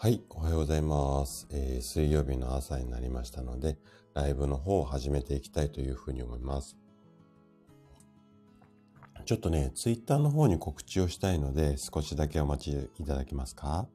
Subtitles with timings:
[0.00, 3.76] はい、おはようございます、えー、水曜日の朝になりましたので、
[4.14, 6.76] ライブの方を始めていきたいというふうに思います。
[9.24, 13.88] ちょっとね、ツイッターの方に告知をしたいので、少しだけお待ちいただけますか？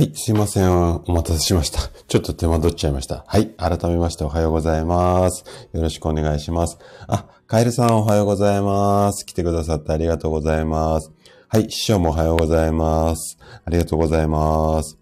[0.00, 0.72] はい、すいません。
[0.72, 1.90] お待たせしました。
[2.08, 3.22] ちょっと手間取っちゃいました。
[3.26, 5.44] はい、改めましておはようございます。
[5.74, 6.78] よろしくお願いします。
[7.06, 9.26] あ、カエルさんおはようございます。
[9.26, 11.12] 来てくださってありがとうございます。
[11.48, 13.36] はい、師匠もおはようございます。
[13.62, 14.96] ありがとうございます。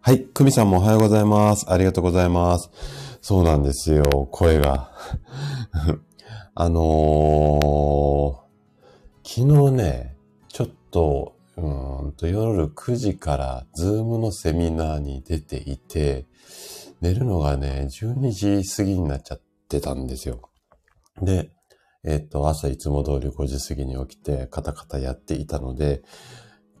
[0.00, 1.66] はい、クミさんもおはようございます。
[1.68, 2.70] ありがとうございます。
[3.22, 4.92] そうなんですよ、声が。
[6.54, 16.26] あのー、昨日ね、ちょっとうんと夜9時からズームのセミナーに出ていて、
[17.00, 20.50] 寝るのがね、12時過ぎになっちゃってたんですよ。
[21.22, 21.50] で、
[22.02, 26.02] えっ、と、朝いつも通り5時過ぎに起きてカタカタやっていたので、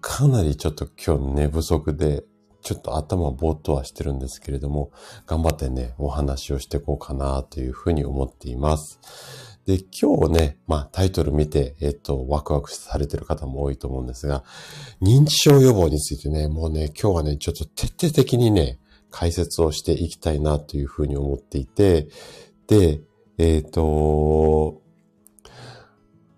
[0.00, 2.24] かなりちょっと今日寝不足で、
[2.62, 4.90] ちょっと頭ぼーっとはしてるんですけれども、
[5.26, 9.53] 頑張ってね、お話をしていこうかなというふうに思っています。
[9.66, 14.44] で、今日ね、まあタイトル見て、えっと、ワクワクされてる方も多いと思うんですが、
[15.00, 18.78] 認知症予防についてね、もうね、今日はね、ちょっと徹底的にね、
[19.10, 22.08] 解説をしていきたいなというふうに思っていて、
[22.66, 23.00] で、
[23.38, 24.82] えっ、ー、と、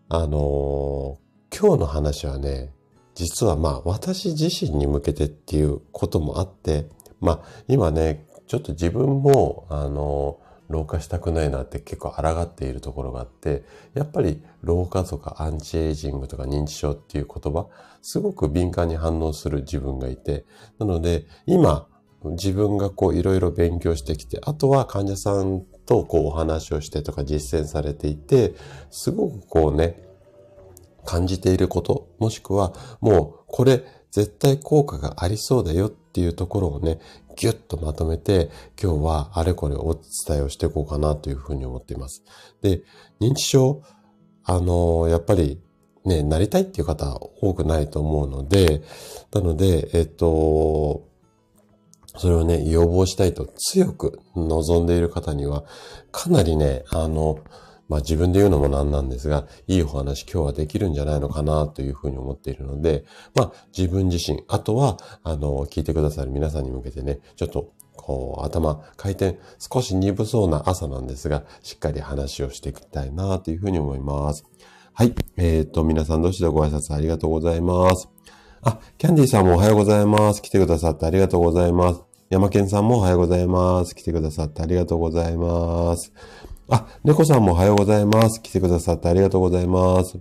[0.08, 1.18] あの
[1.50, 2.72] 今日の話はね、
[3.14, 6.86] 実はまあ私自身に向けてっていうこともあって、
[7.20, 10.38] まあ今ね、ちょっと自分も、あの
[10.68, 17.66] 老化したくないなって結構抗っているところがあって、やっぱり老化とかアンチエイジングとか認知症っていう言葉、
[18.02, 20.44] すごく敏感に反応する自分がいて、
[20.78, 21.88] なので今
[22.24, 28.54] 自分がこういろいろ勉強してきて、あとは患者さんとこうお話をしてとか実践されていて、
[28.90, 30.02] すごくこうね、
[31.04, 36.98] 感じていること、もしくはもうこれ絶対効果がありそうだよっていうところをね、
[37.36, 38.50] ギュッとまとめて、
[38.82, 42.24] 今日はあれこれお伝えをしていこうかなというふうに思っています。
[42.62, 42.82] で、
[43.20, 43.82] 認知症、
[44.44, 45.60] あの、やっぱり
[46.04, 48.82] ね、なりたいっていう方多くないと思うので、
[49.32, 51.04] なので、えっと、
[52.16, 55.64] それをね、予防したいと強く望んでいる方には、
[56.12, 57.40] かなりね、あの、
[57.88, 63.04] まあ自分で言うのもなんなんですが、いいお話今日はできるんじゃないのかなというふうに思っているので、
[63.34, 74.44] まあ自分自身、あとは、あの、聞いてくださる皆さんに向けてね、ちょっとこう、頭、回転、少し鈍そうな朝なんですが、しっかり話をしていきたいなというふうに思います。
[74.92, 75.14] はい。
[75.36, 78.08] えっ、ー、と、皆さんどうしどご挨拶ありがとうございます。
[78.62, 80.40] あ、キャンディーさんもおはようございます。
[80.40, 82.02] 来てくださってありがとうございます。
[82.30, 83.94] 山健さんもおはようございます。
[83.94, 86.12] 来てくださってありがとうございます。
[86.68, 88.42] あ、猫さんもおはようございます。
[88.42, 90.18] 来てくださってありがとうございます。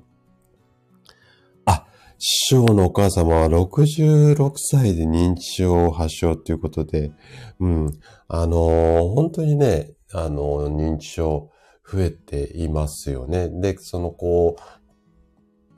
[1.66, 1.88] あ、
[2.20, 7.12] 師匠のお母様は66歳で認知症発症ということで、
[7.60, 8.00] うん。
[8.28, 11.50] あのー、本当にね、あのー、認知症
[11.84, 13.50] 増えていますよね。
[13.50, 14.56] で、そのこ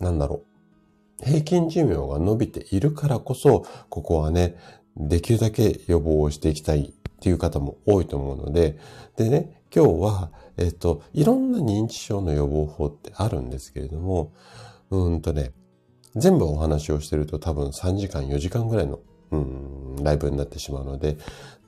[0.01, 0.44] う、なんだろ
[1.21, 1.25] う。
[1.25, 4.57] 平均寿命が伸びているからこそ、ここはね、
[4.97, 8.77] できるだけ予防をしていきたいっていう方も多いと思うので、
[9.15, 14.33] でね、今日は、えっと、いろんな認知症の予防法ってあるんですけれども、
[14.89, 15.51] うんとね、
[16.15, 19.00] 全部お話をしてると多分3時間、4時間ぐらいの、
[19.31, 21.18] うん、ライブになってしまうので、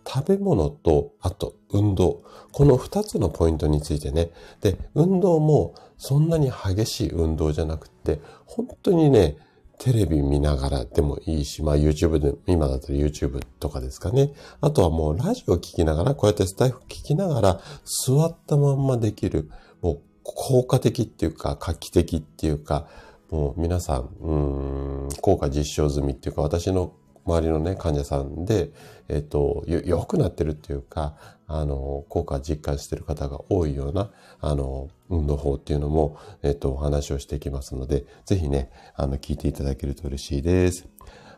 [0.07, 2.24] 食べ物と、あと運動。
[2.51, 4.31] この2つのポイントについてね。
[4.62, 9.38] で、運動もそんなに激しい運動じゃなくて、本当にね、
[9.79, 14.33] テレビ見ながらでもいいし、まあ YouTube で、今だったら YouTube とかですかね。
[14.59, 19.49] あとはもうラジオ聞きながら、こうやってスタイフ聞きながら、座ったまんまできる、
[19.81, 22.87] もう効果的っていうか、画期的っていうか、
[23.31, 26.93] もう皆さん、うん、効果実証済みっていうか、私の
[27.25, 28.71] 周りのね、患者さんで、
[29.07, 31.15] えっ、とよ、良くなってるっていうか、
[31.51, 40.88] あの、効果実感してる方が多いような、あの、運動法っていうのも、えっ、と、お話をしていきますので、ぜひね、あの、聞いていただけると嬉しいです。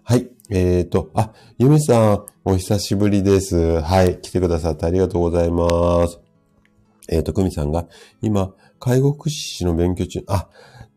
[0.03, 0.27] はい。
[0.49, 3.81] えっ、ー、と、あ、ゆみさん、お久しぶりです。
[3.81, 4.19] はい。
[4.19, 6.19] 来てくださってありがとうございます。
[7.07, 7.87] えっ、ー、と、くみさんが、
[8.21, 10.49] 今、介護福祉士の勉強中、あ、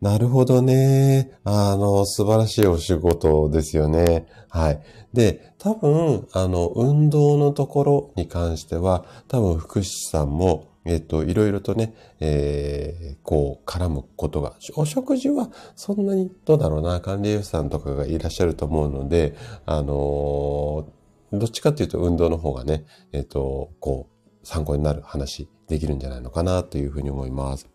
[0.05, 1.31] なるほどね。
[1.45, 4.27] あの、素晴らしいお仕事ですよね。
[4.51, 4.83] はい。
[5.15, 19.35] で、多分、あの、運動のところに関しては、多分福祉さんも、えっと、いろいろとね、えー、こう、絡むことが、お食事はそんなに、どうだろうな、管理栄養士さんとかがいらっしゃると思うので、
[19.65, 27.71] あのー、どっちかっていうと運動の方がね、えっと、こう、参考になる話できるんじゃないのかなというふうに思います。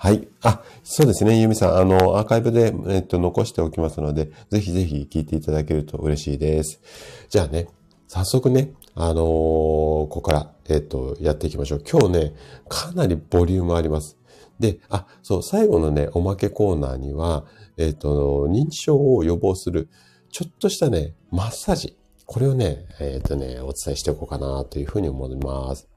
[0.00, 0.28] はい。
[0.42, 1.40] あ、そうですね。
[1.40, 6.80] ゆみさん、あの、アーカイブで、えっと、残しておきますので、ぜひぜひ聞いていただけると嬉しいです。
[7.28, 7.66] じゃあね、
[8.06, 11.82] 早速ね、あのー、ここから、えっと、やっていきましょう。
[11.84, 12.32] 今日ね、
[12.68, 14.16] かなりボリュームあります。
[14.60, 17.44] で、あ、そう、最後のね、おまけコーナーには、
[17.76, 19.88] えっと、認知症を予防する、
[20.30, 21.96] ちょっとしたね、マッサージ。
[22.24, 25.88] これをね、えっとね、お伝えしておこうかなというふうに思います。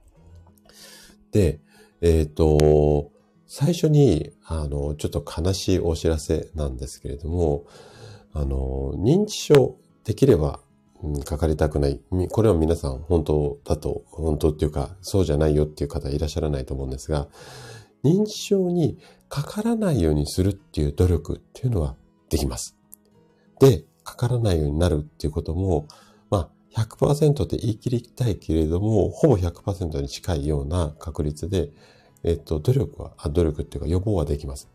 [1.31, 1.59] で、
[2.01, 3.11] えっと、
[3.53, 7.65] 最初に、あの、ちょっと悲しいお知らせなんですけれども、
[8.31, 9.75] あの、認知症、
[10.05, 10.61] できれば、
[11.03, 11.99] うん、かかりたくない。
[12.29, 17.27] これは皆さん本当だと、本当っていうか、そうじゃないよっていう方いらっしゃらないと思うんですが、
[18.05, 21.97] 認知症にかからないようにするっていう努力っていうのは
[22.29, 22.77] できます。
[23.59, 25.89] で、かからないようになるっていうことも、
[26.29, 31.73] まあ、100%って言い切りたいけれども、ほぼ100%に近いような確率で
[32.23, 34.69] えっと、努力は、あ努力っていうか予防はできます。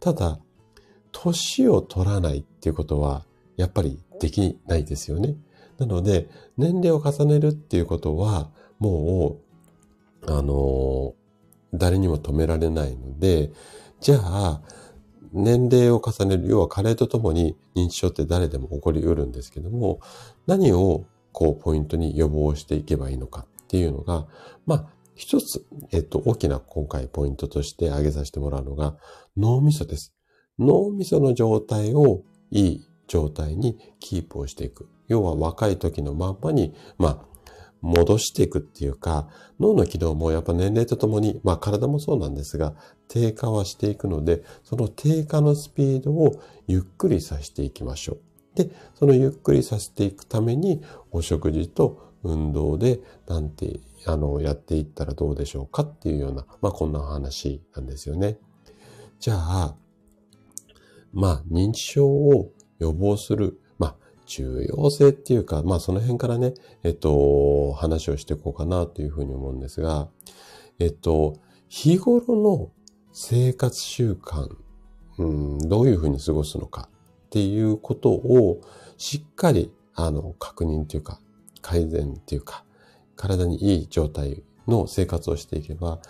[0.00, 0.38] ただ、
[1.12, 3.24] 年を取らないっていうことは、
[3.56, 5.36] やっぱりできないですよね。
[5.78, 9.38] なので、年齢を重ねるっていうことは、も
[10.26, 11.14] う、あの、
[11.74, 13.52] 誰にも止められないので、
[14.00, 14.62] じゃあ、
[15.32, 20.00] 年齢を重ねる、要は加齢とともに認知症って誰でも起こり得るんですけども、
[20.46, 24.26] 何をこうポイントに予防していけばいいのかっていうのが、
[24.66, 24.86] まあ、
[25.18, 28.96] 一つ、えっと、大きな今回ポイントとして挙げさせてもらうのが
[29.36, 30.14] 脳みそです。
[30.60, 32.22] 脳みその状態を
[32.52, 34.88] いい状態にキープをしていく。
[35.08, 37.28] 要は若い時のまんまに、まあ、
[37.80, 39.28] 戻していくっていうか、
[39.58, 42.74] 脳の機能もやっぱ年齢とともに、まあ体もそうなんですが、
[43.08, 48.18] 低下はしていくので、その低下のスピードをゆっくりさせていきましょう。
[48.56, 58.38] で、そのゆっくりさせていくために、お食事と運動で、なんて、あの、やっていったらどうでしょうかっていうような、まあ、こんな話なんですよね。
[59.20, 59.76] じゃあ、
[61.12, 63.96] まあ、認知症を予防する、まあ、
[64.26, 66.54] 重要性っていうか、まあ、その辺からね、
[66.84, 70.08] えっと、話をしていこうかなというふうに思うんですが、
[70.78, 71.36] えっと、
[71.68, 72.70] 日頃の
[73.12, 74.48] 生活習慣、
[75.18, 76.88] うん、どういうふうに過ごすのか
[77.26, 78.60] っていうことを
[78.96, 81.20] しっかり、あの、確認というか、
[81.60, 82.64] 改善っていうか、
[83.18, 86.00] 体にいい状態の生活をしていけば、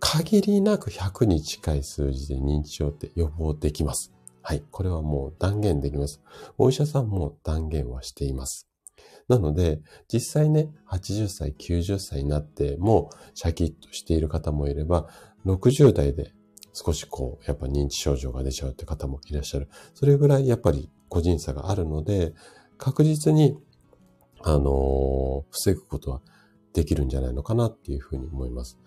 [0.00, 4.12] 限りなく100に近い数字で認知症って予防できます。
[4.42, 4.62] はい。
[4.70, 6.20] これはもう断言できます。
[6.58, 8.68] お医者さんも断言はしています。
[9.28, 9.80] なので、
[10.12, 15.08] 実際ね、80歳、90歳になってもシャキッとしている方もいれば、
[15.46, 16.34] 60代で
[16.74, 19.68] 少しこう、やっぱ認知症状が出ちゃうって方もいらっしゃる。
[19.94, 22.34] それぐらいやっぱり個人差があるので、
[22.76, 23.56] 確実に
[24.46, 26.20] あの、防ぐことは
[26.74, 28.78] できるんじゃないのかなっていうふうに思います。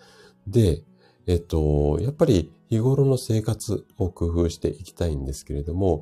[0.46, 0.84] で、
[1.26, 6.02] えっと、やっぱり日頃の生活を工夫していきたいんですけれども、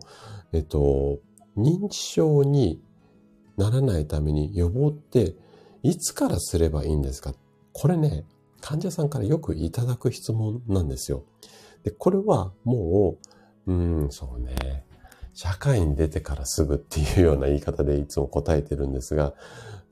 [0.52, 1.20] えっと、
[1.56, 2.82] 認知症に
[3.56, 5.36] ならないために予防って
[5.84, 7.34] いつからすればいいんですか？
[7.72, 8.26] これね、
[8.60, 11.24] 患者さんからよくいただく質問なんですよ。
[11.84, 13.18] で、これはも
[13.68, 14.86] う、うん、そうね。
[15.36, 19.34] 社会に出てからすぐっていうような言い方でいつも答えてるんですが、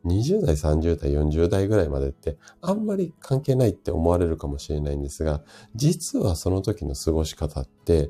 [0.06, 5.42] 20代、30代、40代ぐらいまでってあんまり関係ないって思われるかもしれないんですが、
[5.76, 8.10] 実はその時の過ごし方って、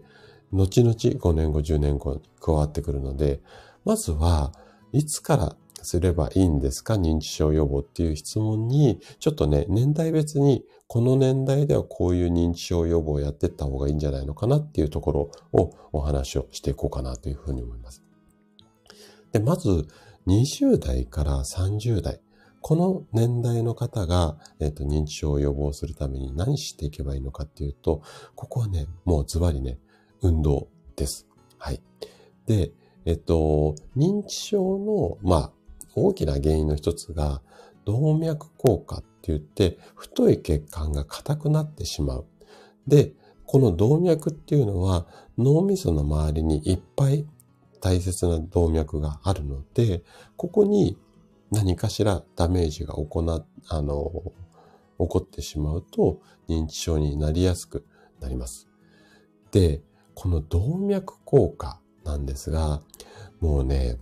[0.51, 3.41] 後々5年後、10年後に加わってくるので、
[3.83, 4.51] まずは
[4.91, 6.95] いつからすればいいんですか？
[6.95, 18.03] 認知症予防っていう質問に、ちょっとね、年代別にこの年代ではこういう認知症予防をやっていった方がいいんじゃないのかなっていうところをお話をしていこうかなというふうに思います。
[19.31, 19.87] で、まず、
[20.27, 22.19] 20代から30代。
[22.61, 28.01] この年代の方が、えっ、と、認知症を予防するために何していけばいいのかっていうと、
[28.35, 29.79] ここはね、もうズバリね、
[30.21, 31.27] 運動です。
[31.57, 31.81] はい。
[32.45, 32.71] で、
[33.05, 35.51] えっと、認知症の、まあ、
[35.95, 37.41] 大きな原因の一つが、
[37.85, 42.25] 動脈硬化って言って、太い血管が硬くなってしまう。
[42.87, 43.13] で、
[43.45, 45.05] この動脈っていうのは
[45.37, 47.25] 脳みその周りにいっぱい
[47.81, 50.03] 大切な動脈があるので、
[50.37, 50.97] ここに
[51.51, 54.23] 何かしらダメージが行、あの、
[54.99, 57.85] 起こってしまうと認知症になりやすく
[58.19, 58.67] なります。
[59.51, 59.81] で、
[60.15, 62.81] この動脈硬化なんですが、
[63.39, 63.97] もうね、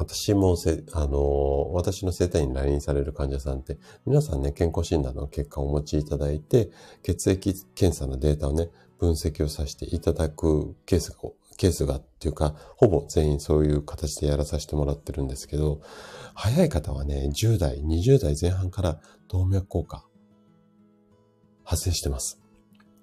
[0.00, 6.70] 私もせ、あの、私の生体院に来院される患者さんって、皆さんね、健康診断の結果をお持ちいただいて、
[7.02, 11.18] 血液検査のデータをね、分析をさせていただくケースが、
[11.58, 15.82] ケースがっていうか、ほぼ全員そういう形でやらさせてもらってるんですけど、
[16.34, 20.06] 早い方はね、10代、20代前半から動脈硬化、
[21.62, 22.40] 発生してます。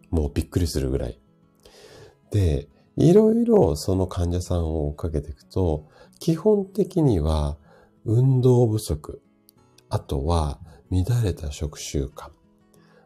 [0.09, 1.19] もうびっくりするぐらい。
[2.31, 5.85] で、いろいろその患者さんを追っかけていくと、
[6.19, 7.57] 基本的には
[8.05, 9.21] 運動不足、
[9.89, 10.59] あとは
[10.91, 12.29] 乱れた食習慣、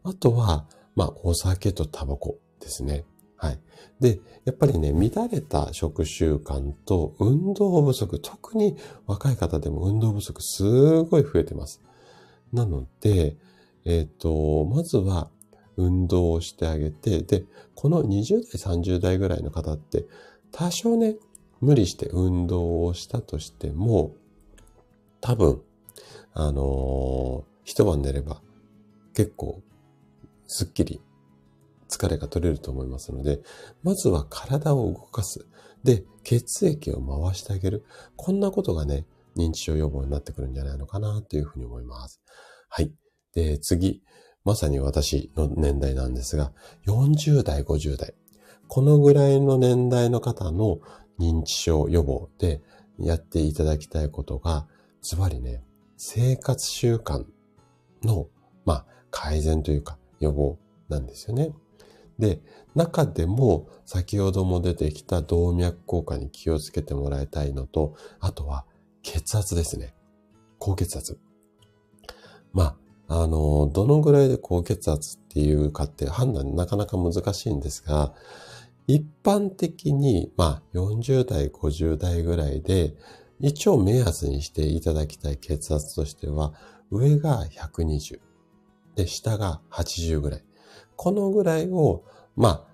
[0.03, 0.65] あとは、
[0.95, 3.05] まあ、お酒とタバコですね。
[3.37, 3.59] はい。
[3.99, 8.77] で、やっぱりね、乱れた食習慣と運動不足、特に
[9.07, 11.81] 若い方でも運動不足すごい増えてます。
[12.53, 13.35] なので、
[13.85, 15.29] えっ、ー、と、まずは
[15.77, 20.05] 運動をしてあげて、で、この20代、30代ぐらいの方って、
[20.51, 21.15] 多少ね、
[21.61, 24.15] 無理して運動をしたとしても、
[25.21, 25.61] 多分、
[26.33, 28.41] あのー、一晩寝れば
[29.13, 29.61] 結構
[30.47, 31.01] すっきり
[31.87, 33.41] 疲れが取れると思いますので、
[33.83, 35.45] まずは体を動かす。
[35.83, 37.85] で、血液を回してあげる。
[38.15, 42.21] こんなことがね、認知症予防になってくるんじゃないのかなというふうに思います。
[42.69, 42.91] はい。
[43.33, 44.01] で、次。
[44.43, 46.51] まさに私の年代なんですが、
[46.87, 48.15] 40代、50代。
[48.67, 50.79] このぐらいの年代の方の
[51.19, 52.61] 認知症予防で
[52.99, 54.67] やっていただきたいことが、
[55.01, 55.63] ズバリね、
[55.97, 57.25] 生活習慣
[58.03, 58.27] の、
[58.65, 60.57] まあ、改善というか予防
[60.89, 61.53] なんですよね。
[62.19, 62.39] で、
[62.75, 68.65] 中でも先ほども出てきた動脈硬化に気をつけてもらいたいのと、あとは
[69.03, 69.95] 血圧ですね。
[70.59, 71.19] 高血圧。
[72.53, 72.77] ま
[73.07, 78.13] あ、あの、どのぐらいで高血圧っていうかって判断なかなか難しいんですが、
[78.93, 82.93] 一般的に、まあ、40代、50代ぐらいで、
[83.39, 86.53] 一応目安にしていただきたい血圧としては、
[86.89, 88.19] 上が120、
[88.95, 90.43] で、下が80ぐらい。
[90.97, 92.03] このぐらいを、
[92.35, 92.71] まあ、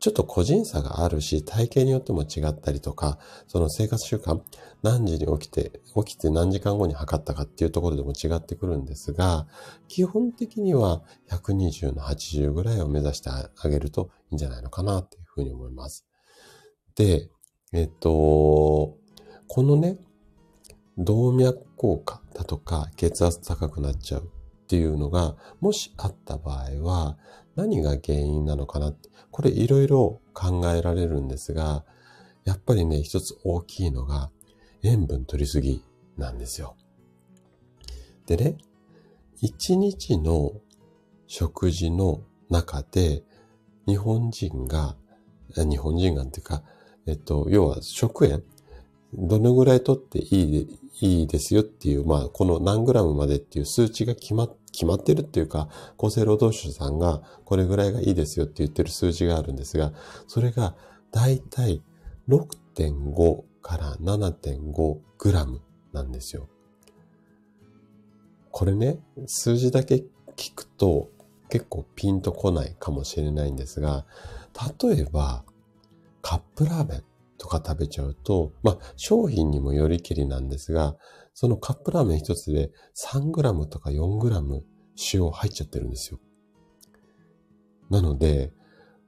[0.00, 4.40] ちょっと個人差があるし、体型によっても違ったりとか、その生活習慣、
[4.82, 9.46] 何時に起きて、起きて何時間後に測ったかっていうところでも違ってくるんですが、
[9.86, 16.06] 基本的には120の80ぐらいを目指してあげるといいんじゃないのかなってうに思います。
[16.94, 17.28] で、
[17.72, 18.96] えっと、
[19.46, 19.98] このね、
[20.98, 27.18] 動脈硬化だとか血圧高くなっちゃうっていうのが、もしあった場合は、
[27.56, 31.84] 何が原因なのかなって、これいろいろ考えられるんですが、
[32.44, 34.30] やっぱりね、一つ大きいのが
[34.82, 35.84] 塩分取りすぎ
[36.16, 36.76] なんですよ。
[38.26, 38.58] でね、
[39.40, 40.52] 一日の
[41.26, 43.24] 食事の中で
[43.86, 44.96] 日本人が、
[45.56, 46.62] 日本人がっていうか、
[47.06, 48.42] えっと、要は食塩、
[49.14, 59.92] どのぐらい取っていいいいですよっていう、まあ、この何グラムまでっていう数値が決まっ決まってるっていうか、厚生労働省さんがこれぐらいがいいですよって言ってる数字があるんですが、
[60.26, 60.74] それが
[61.12, 61.82] だいたい
[62.28, 65.60] 6.5から7.5グラム
[65.92, 66.48] なんですよ。
[68.50, 70.04] これね、数字だけ
[70.36, 71.10] 聞くと
[71.48, 74.06] 結構ピンとこないかもしれないんですが、
[74.80, 75.44] 例えば
[76.22, 77.04] カップラーメン
[77.38, 80.96] とか食べちゃうと、まあ商品にもよりきりなんですが、
[81.34, 84.62] そのカップラーメン一つで 3g とか 4g
[85.14, 86.20] 塩入っちゃってるんですよ。
[87.88, 88.52] なので、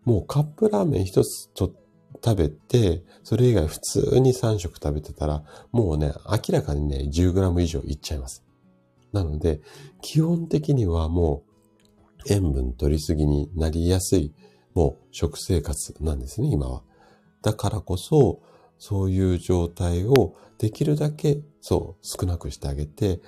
[0.05, 1.73] もうカップラーメン一つと
[2.25, 8.45] 食べて、それ以外普通に3食食べてたら、もうね、明らかにね、10g 以上いっちゃいます。
[9.13, 9.61] なので、
[10.01, 11.45] 基本的にはも
[12.27, 14.35] う塩分取りすぎになりやすい、
[14.75, 16.83] もう食生活なんですね、今は。
[17.43, 18.41] だからこそ、
[18.79, 23.21] そういう状態をできるだけ、そう、少なくしてあげて、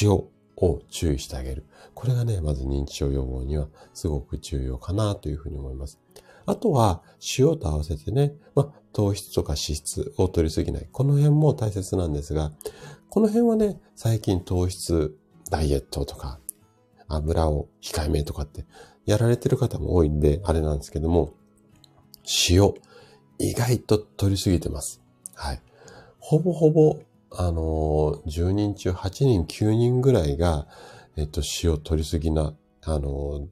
[0.00, 1.66] 塩を注意してあげる。
[1.94, 5.98] これがね、まず認知症予防にはすごく重要かなというふうに思います。
[6.46, 7.02] あとは、
[7.38, 10.88] 塩と合わせてね、まあ、糖質とか脂質を取りすぎない。
[10.90, 12.52] この辺も大切なんですが、
[13.10, 15.16] この辺はね、最近糖質
[15.50, 16.40] ダイエットとか、
[17.08, 18.64] 油を控えめとかって
[19.06, 21.32] やられてる方も多いんで、あれなんですけども、
[22.50, 22.74] 塩、
[23.38, 25.00] 意外と取りすぎてます。
[25.34, 25.60] はい。
[26.18, 26.98] ほぼほぼ、
[27.30, 30.66] あのー、10人中8人、9人ぐらいが、
[31.16, 33.46] えっと、塩取りすぎな、あのー、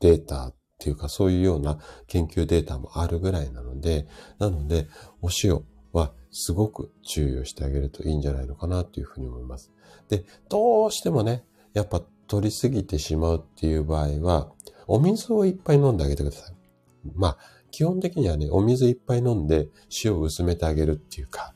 [0.00, 4.06] データっていうか、そういうような研究データもあるぐらいなので、
[4.38, 4.88] なので、
[5.22, 9.70] お塩はすごく注意をしてあげるといいんじゃないのかなというふうに思います。
[10.08, 14.50] で、どうしてもね、やっぱ取りすぎてしまうっていう場合は、
[14.86, 16.54] お水をいっぱい飲んであげてください。
[17.14, 17.38] まあ、
[17.70, 19.68] 基本的にはね、お水いっぱい飲んで
[20.04, 21.54] 塩を薄めてあげるっていうか、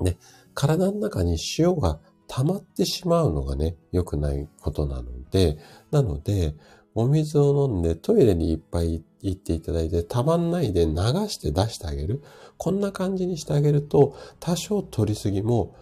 [0.00, 0.18] ね、
[0.54, 5.58] 体の中に塩が溜まってしまうのがね、良くないことなので、
[5.90, 6.54] なので、
[6.94, 10.94] お水を飲んでトイレにいっぱい行っていただいて、たまんないで流
[11.28, 12.22] して出してあげる。
[12.56, 15.74] こんな感じにしてあげると、多少取りすぎも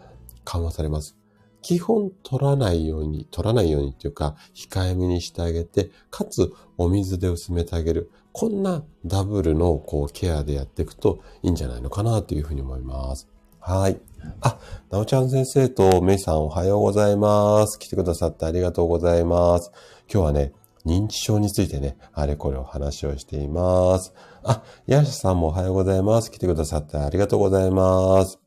[0.44, 1.16] 緩和されます。
[1.62, 8.10] 基本取らないように、取らないようにっていうか、控えめにしてあげて、かつお水で薄めてあげる。
[8.32, 13.28] こんなダブルのこうケアでやっていくといいんじゃないのかなというふうに思います。
[13.60, 14.00] はい。
[14.40, 14.58] あ、
[14.90, 17.78] なおちゃん先生とめいさんおはようございます。
[17.78, 19.70] 来てくださってありがとうございます。
[20.12, 20.52] 今日はね、
[20.84, 24.12] 認知症についてね、あれこれお話をしています。
[24.42, 26.30] あ、ヤシさんもおはようございます。
[26.30, 28.40] 来てくださってありがとうございます。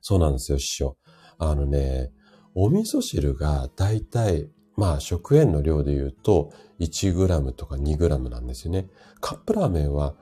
[0.00, 0.96] そうなんですよ、師匠。
[1.38, 2.10] あのね、
[2.54, 8.88] お味噌汁がだいたい、まあ食塩の量で言うと 1g とか 2g なんですよね。
[9.20, 10.14] カップラーメンは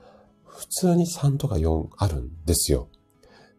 [0.45, 2.89] 普通に3とか4あるんですよ。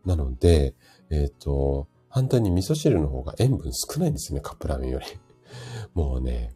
[0.05, 0.75] なので、
[1.11, 5.07] えっ、ー、と、反対に味噌汁の方が塩分少ないんですよね、カップラーメンより。
[5.95, 6.55] もうね、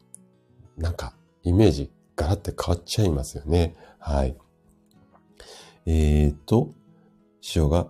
[0.78, 3.74] なんか、イメージ、ガラッて変わっちゃいますよね。
[3.98, 4.36] はい。
[5.84, 6.72] えっ、ー、と、
[7.54, 7.88] 塩が、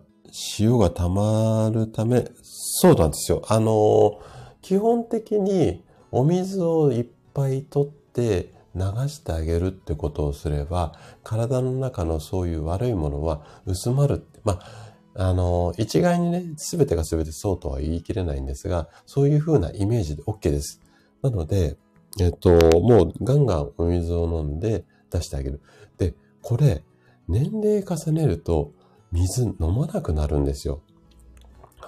[0.58, 2.28] 塩が溜まるため、
[2.72, 3.42] そうなんですよ。
[3.48, 4.20] あの
[4.62, 10.92] 基本的にお水をいっぱい取って流してあげるってことをすれば、
[11.24, 20.80] 体の中のそういう悪いものは薄まるって、まあ、あの一概にね、すべてがすべてそうとは言い切れないんですが、そういうふうなイメージで OK です。
[21.22, 21.76] なので、
[22.20, 25.60] えっと、もうガンガンお水を飲んで出してあげる。
[25.98, 26.84] で、これ、
[27.26, 28.72] 年齢重ねると
[29.12, 30.82] 水飲まなくなるんですよ。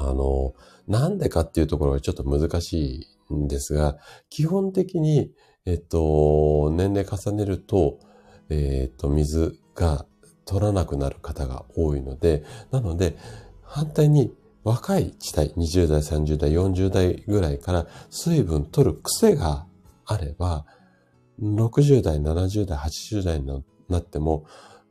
[0.08, 0.54] あの、
[0.88, 3.98] なんでかっていうところがちょっと難しいんですが、
[4.30, 5.32] 基本的に、
[5.64, 7.98] えっと、年齢重ねると、
[8.48, 10.06] えっと、水が
[10.44, 13.16] 取らなくなる方が多いので、なので、
[13.62, 14.34] 反対に
[14.64, 19.66] 若い時代、20代、30代、40代ぐらいから水分取る癖が
[20.04, 20.66] あれば、
[21.40, 24.44] 60代、70代、80代になっても、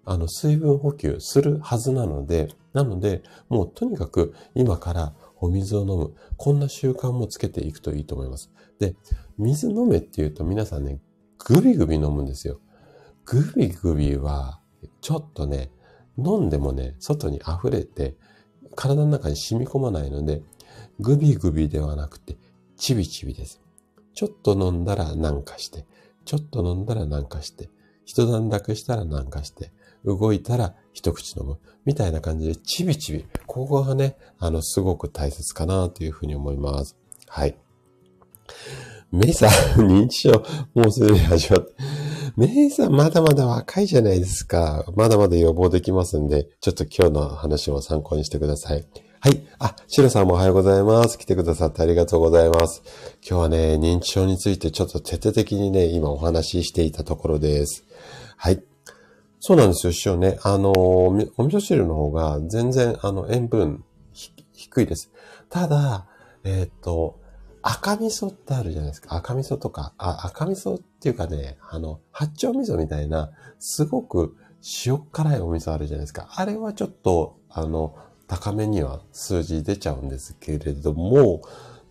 [0.05, 6.13] あの、水分補給するはずなので、なので、もうとにかく今からお水を飲む。
[6.37, 8.51] こんな習慣もつけていくといいと思います。
[8.79, 8.95] で、
[9.37, 10.99] 水飲めっていうと皆さんね、
[11.39, 12.59] グビグビ飲むんですよ。
[13.25, 14.59] グビグビは、
[15.01, 15.71] ちょっとね、
[16.17, 18.15] 飲んでもね、外に溢れて、
[18.75, 20.41] 体の中に染み込まないので、
[20.99, 22.37] グビグビではなくて、
[22.77, 23.61] チビチビです。
[24.13, 25.85] ちょっと飲んだらなんかして、
[26.25, 27.69] ちょっと飲んだらなんかして、
[28.05, 29.71] 一段落したらなんかして、
[30.05, 31.57] 動いたら一口飲む。
[31.85, 33.25] みたいな感じで、ちびちび。
[33.47, 36.95] ここがね、あの、すごく大切かなというふうに思います。
[37.27, 37.57] はい。
[39.11, 39.49] メイさん、
[39.87, 41.73] 認知症、もうすでに始まって。
[42.37, 44.85] メイさん、まだまだ若いじゃないですか。
[44.95, 48.85] まだまだ予防できますんで、ちょっと今日の話を参考にしてください。
[49.19, 49.45] はい。
[49.59, 51.17] あ、シロさんもおはようございます。
[51.17, 52.81] 来てくださってありがとうございます。
[53.27, 57.83] 今日はね、認知症についてちょっと徹底的にね、今お話ししていたところです。
[58.37, 58.63] はい。
[59.43, 60.38] そうなんですよ、師匠ね。
[60.43, 65.12] あの、お味噌汁の方が全然、あの、塩分低いです。
[65.49, 66.06] ただ、
[66.43, 67.19] えっ、と、
[67.63, 69.15] 赤味噌ってあるじゃないですか。
[69.15, 74.38] 赤味噌とか、あ、赤味噌っていうかね、あの、八丁味噌みたいな、すごく
[74.86, 76.30] 塩辛いお味噌あるじゃないですか。
[76.36, 77.95] あれはちょっと、あの、
[78.27, 81.41] 高めには数字出ちゃうんですけれども、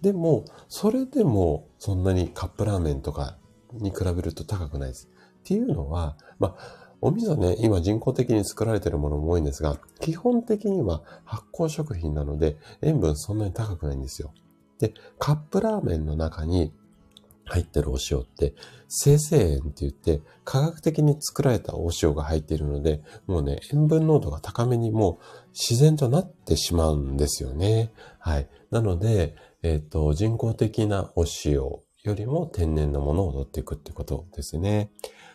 [0.02, 3.38] でも、それでもそんなにカップラーメンとか
[3.72, 5.08] に比べると高くないです。
[5.40, 14.32] っていうのは、まあ、お味噌ね、今人工的に作られているものも多いんですが、基本的には発酵食品なので塩分そんなに高くないんですよ。
[14.78, 16.72] で、カップラーメンの中に
[17.50, 18.54] 入ってるお塩って、
[18.88, 27.92] 生成塩って言って、科学的に作られたお塩が入っているので、もうね、塩分濃度が高めにもう自然となってしまうんですよね。
[28.18, 28.48] はい。
[28.70, 34.90] なので、えっ、と、人工的なお塩よりも天然のものを取っていくってことですね。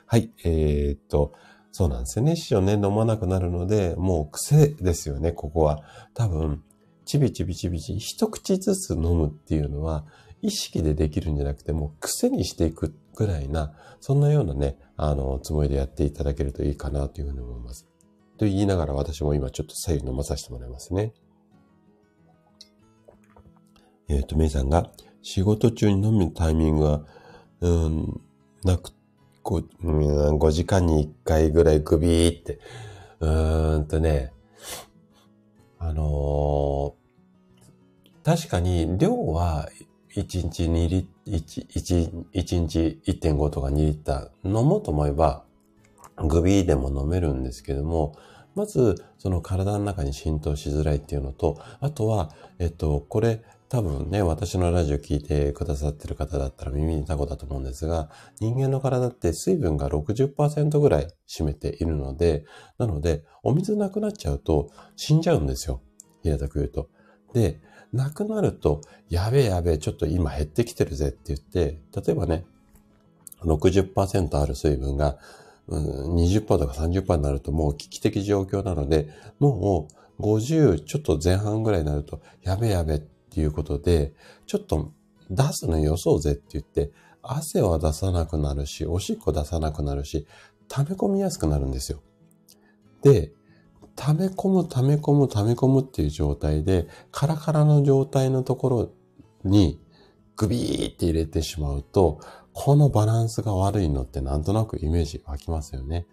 [0.07, 0.31] はい。
[0.43, 1.33] えっ、と、
[1.77, 2.35] そうなんですよね。
[2.49, 5.83] 塩ね、飲まなくなるので、もう癖ですよね、ここは。
[6.13, 6.63] 多分、
[7.03, 10.05] ちびちびちびち、一口ずつ飲むっていうのは、
[10.41, 17.85] 意識でできるんじゃなくて、もう癖にしていくぐらいな、そんなようなね、あの、つもりでやっていただけるといいかなというふうに思います。
[18.37, 21.11] と言いながら私も今ちょっと左右飲まさせてもらいますね。
[24.07, 24.89] えっ、ー、と、メイさんが、
[25.21, 27.05] 仕事中に飲むタイミングは、
[27.59, 28.21] うん、
[28.63, 28.94] なく
[29.45, 32.59] 5, 時間に1回ぐらいグビーって、
[33.19, 34.33] うーんとね、
[35.77, 39.69] あのー、確かに量は
[40.15, 45.45] 1日2リッ、1, 1, 1日1.5とか2リッター飲もうと思えば
[46.17, 48.15] グビーでも飲めるんですけども、
[48.55, 53.43] まず、その体の中に浸透しづらいっていうのと、あとは、えっと、これ、
[53.75, 58.09] 多分ね、私のラジオ聞いてくださってる方だったら耳にタコだと思うんですが、
[58.39, 62.45] 人間の体って水分が60%ぐらい占めているので、
[62.77, 65.81] なので、お水なくなっちゃうと死んじゃうんですよ。
[66.23, 66.87] 平たく言うと。
[67.33, 67.59] で、
[67.91, 72.45] なくなると、やべえやべえ、ちょっと今減ってきてるぜって言って、例えばね、
[73.43, 75.17] 60%ある水分が
[75.67, 79.09] うん20%とか30%になるともう危機的状況なので、
[79.39, 83.01] もう50ちょっと前半ぐらいになると、やべやべ
[83.35, 84.13] っていうことで、
[84.45, 84.93] ちょっと
[85.29, 90.25] 出すのよそうぜって言って、汗は出さなくなるし、おしっこ出さなくなるし、
[90.69, 92.01] 溜め込みやすくなるんですよ。
[93.01, 93.33] で、
[93.97, 98.91] 溜め込む、溜め込む、溜め込むっていう状態で、カラカラの状態のところ
[99.43, 99.81] に
[100.37, 102.21] グビーって入れてしまうと、
[102.53, 106.07] このバランスが悪いのってなんとなくイメージ湧きますよね。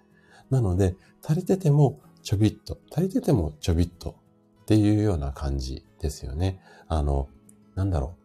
[0.51, 4.17] なので、足りててもちょびっと、足りててもちょびっと
[4.63, 6.61] っていうような感じですよね。
[6.89, 7.29] あの、
[7.75, 8.23] なんだろう。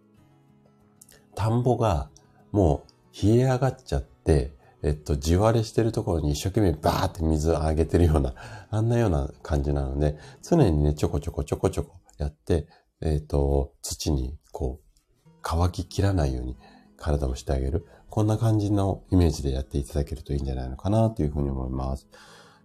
[1.36, 2.10] 田んぼが
[2.52, 2.84] も
[3.22, 4.52] う冷え上がっちゃって、
[4.84, 8.34] えっと、地割れしてるところに一生懸命バーって水をあげてるような、
[8.70, 12.68] あんなような感じなので、常にね、ちょこちょこちょこちょこやって、
[13.02, 16.58] えっと、土にこう、乾ききらないように
[16.98, 17.86] 体をしてあげる。
[18.10, 22.08] こんな感じのイメージでやっていただけるといいんじゃないのかなというふうに思います。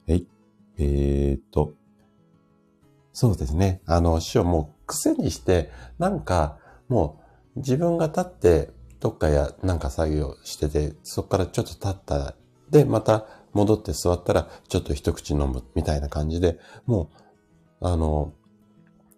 [0.08, 0.26] はい。
[0.78, 1.74] えー、っと、
[3.12, 3.82] そうですね。
[3.86, 7.20] あの、塩も癖にして、なんか、も
[7.56, 12.34] う自分が立って、どっかやなんか作業してて、そこからちょっと立った、
[12.70, 17.10] で、また戻って座ったら、ちょっと一口飲むみたいな感じで、も
[17.80, 18.32] う、あの、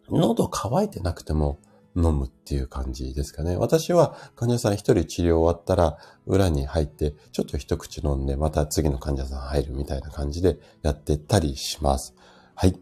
[0.08, 1.58] 喉乾いてなくても、
[1.96, 3.56] 飲むっていう感じですかね。
[3.56, 12.14] 私は患者さん一人治療終わったら裏に入ってちょっと一口飲んでまた次の患者さん入るみたいな感じでやってたりします。
[12.54, 12.76] はい。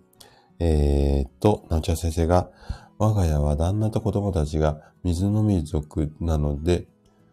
[0.59, 2.51] えー、っと、なおちゃん先生が
[3.03, 6.87] 我が家は旦那と子供たちが水飲み族なので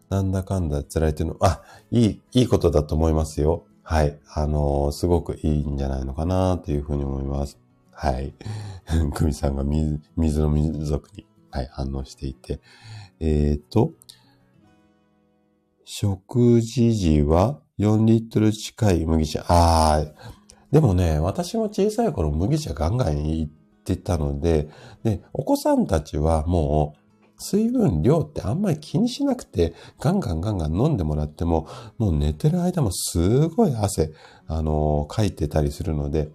[0.08, 3.64] なんだかんだ辛いっていうの、あ、いい、いいことだと思いますよ。
[3.84, 4.18] はい。
[4.34, 7.60] あのー、すごくいいんじゃないのかなというふうに思います。
[7.92, 8.34] はい。
[9.14, 12.58] 久美さんが水、水の水族にはい、反応していて。
[13.20, 13.92] えっ、ー、と、
[15.84, 19.44] 食事時は4リットル近い麦茶。
[19.46, 20.04] ああ、
[20.72, 23.48] でもね、私も小さい頃麦茶ガンガン行
[23.94, 24.68] ってたので、
[25.02, 27.00] で、お子さんたちはもう、
[27.42, 34.12] 水分量ってあんまり気にしなくて、ガンガンガンガン飲んでもらっても、もう寝てる間もすごい汗、
[34.46, 36.28] あのー、かいてたりするので、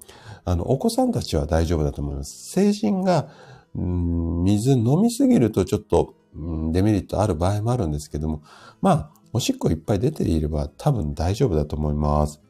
[0.45, 2.51] あの、お子さんたちは大丈夫だと思います。
[2.51, 3.29] 成人が
[3.75, 8.41] うん水飲みすぎるとちょっとん、デメリットある場合もあるんですけども、
[8.81, 12.41] まあ、おしっこいっぱい出ていれば多分大丈夫だと思います。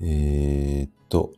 [0.00, 1.32] えー、っと、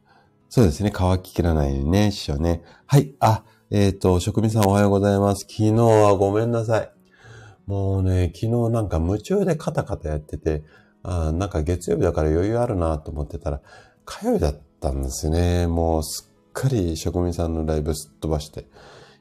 [0.49, 0.91] そうですね。
[0.93, 2.63] 乾ききらないようにね、師匠ね。
[2.87, 3.15] はい。
[3.21, 5.43] あ、えー、っと、職人さんおはようございます。
[5.43, 6.91] 昨日はごめんなさい。
[7.67, 10.63] もうね、昨日なんか夢中でカタカタやってて、
[11.03, 13.61] あなんか月曜日だから余裕あるなと思ってたら、
[14.07, 15.67] 火曜日だったんですね。
[15.67, 18.67] もうすっかり職人さんのライブすっ飛ばして。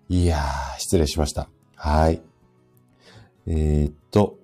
[0.08, 1.50] いやー、失礼しました。
[1.76, 2.22] はい。
[3.48, 4.40] えー、っと。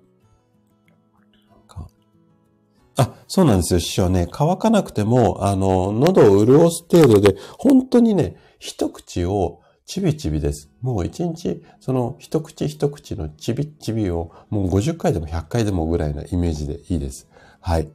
[2.96, 4.28] あ、そうなんですよ、師匠ね。
[4.30, 10.70] 乾かなくても、あの、喉を潤す程度で、本当にね、一口をちびちびです。
[10.80, 17.28] もう一日、その一口一口のちびちびを、もう50回でも100回でもぐらいなイメージでいいです。
[17.60, 17.88] はい。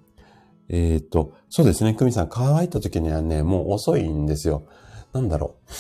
[0.68, 4.64] えー、っと、そうですね、久美さん、乾いた時にはね、もう遅いんですよ。
[5.14, 5.72] なんだろう。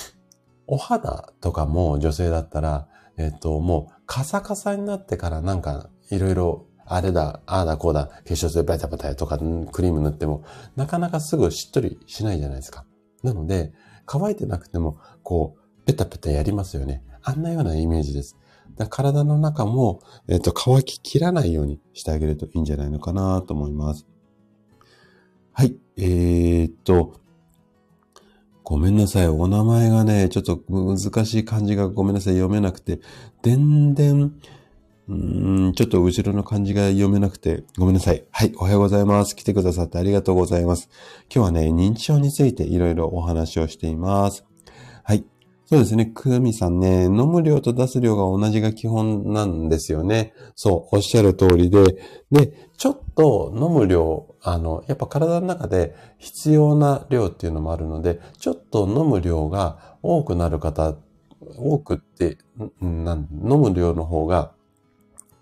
[0.71, 10.43] お肌とかも女性だったら、えっと、もうカサカサになってからなんかいろいろあれだ、ああだこうだ、化粧水バタバタとかクリーム塗っても、
[10.75, 12.83] なかなかすぐしっとりしないじゃないですか。
[13.21, 13.71] なので、
[14.07, 17.03] 乾いてなくても、こう、ペタペタやりますよね。
[17.21, 18.37] あんなようなイメージです。
[18.89, 24.07] 体の中も、えっ、と、乾ききらないようにしてあげるといいんじゃないのかなと思います。
[25.51, 25.75] はい。
[25.97, 27.19] えー、っと、
[28.63, 29.27] ごめんなさい。
[29.27, 32.33] お名前がね、ちょっと難しい漢字がごめんなさい。
[32.33, 32.99] 読めなくて、
[33.43, 34.39] でんでん、
[35.09, 38.23] うーん、ちょっと後ろの漢字が読めなくて、ごめんなさい。
[38.29, 39.35] はい、おはようございます。
[39.35, 40.87] 来てくださってありがとうございます。
[41.33, 44.45] 今日はね、認知症についていろいろお話をしています。
[45.03, 45.25] はい。
[45.65, 46.05] そうですね。
[46.05, 50.33] くみさんね、飲む量と出す量が同じが基本なんですよね。
[50.55, 51.83] そう、おっしゃる通りで。
[52.29, 60.95] で、ちょっと飲む量、あの、やっぱ体の中で必要な量っていうのもあるので、ちょっと飲む量が多くなる方、
[61.57, 62.37] 多くって、
[62.79, 64.53] 飲む量の方が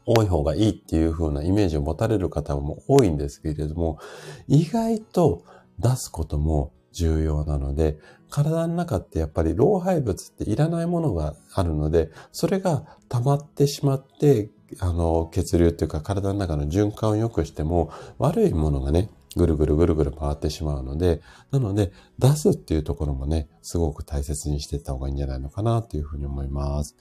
[0.08, 4.00] 多い方がいいっていう風なイメージを持たれる方も多いんですけれども、
[4.48, 5.44] 意外と
[5.80, 26.96] 出すことも重要なので、体の中ってやっぱり老廃物っていらないものがあるので、それが溜まってしまって、あの、血流っていうか体の中の循環を良くしても、悪いものがね、ぐるぐるぐるぐる回ってしまうので、なので、出すっていうところもね、すごく大切にしていった方がいいんじゃないのかなというふうに思います。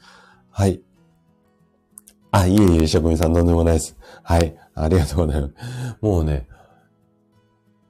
[0.51, 0.83] はい。
[2.37, 3.97] あ、いえいえ、職人さん、とんでもないです。
[4.23, 4.55] はい。
[4.75, 5.55] ありがとうございます。
[6.03, 6.47] もうね、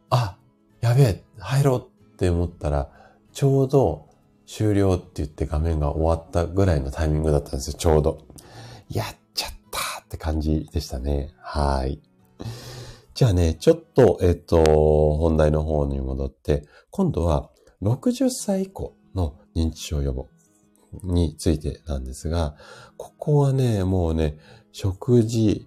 [0.09, 0.39] あ、
[0.81, 2.89] やべえ、入ろうって思ったら、
[3.33, 4.09] ちょうど
[4.47, 8.19] 終了って言って画面が終わったぐらいのタイミングだったんですよ、ちょうど。
[8.89, 11.35] やっちゃったって感じでしたね。
[11.41, 12.01] はい。
[13.15, 14.63] じゃあね、ちょっと、えっと、
[15.17, 17.51] 本題の方に戻って、今度は
[17.83, 20.29] 60歳以降の認知症予防。
[21.03, 22.55] についてなんですが、
[22.97, 24.39] ここはね、もうね、
[24.73, 25.67] 食事、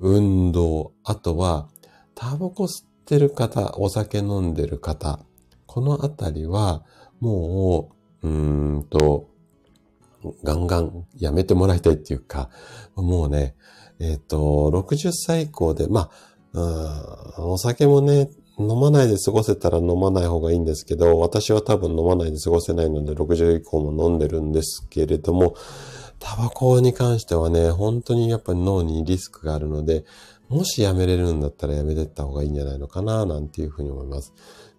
[0.00, 1.68] 運動、あとは、
[2.14, 5.20] タバコ吸ってる方、お酒飲んでる方、
[5.66, 6.84] このあたりは、
[7.20, 7.90] も
[8.22, 9.28] う、うーんと、
[10.42, 12.50] ガンガンやめてもらいたいっていうか、
[12.94, 13.54] もうね、
[14.00, 16.10] えっ、ー、と、60歳以降で、ま
[16.54, 18.28] あ、お酒もね、
[18.60, 25.54] 飲まないで過ごせたら飲まない方がいいんですけど、私は多分飲まないで過ごせないので60以降も飲んでるんですけれども、
[26.18, 30.04] タバコに関してはね、本当にやっぱり脳にリスクがあるので、
[30.48, 34.34] もしやめれるんだったらやめてった方がいいんじゃないのかな、なんていうふうに思います。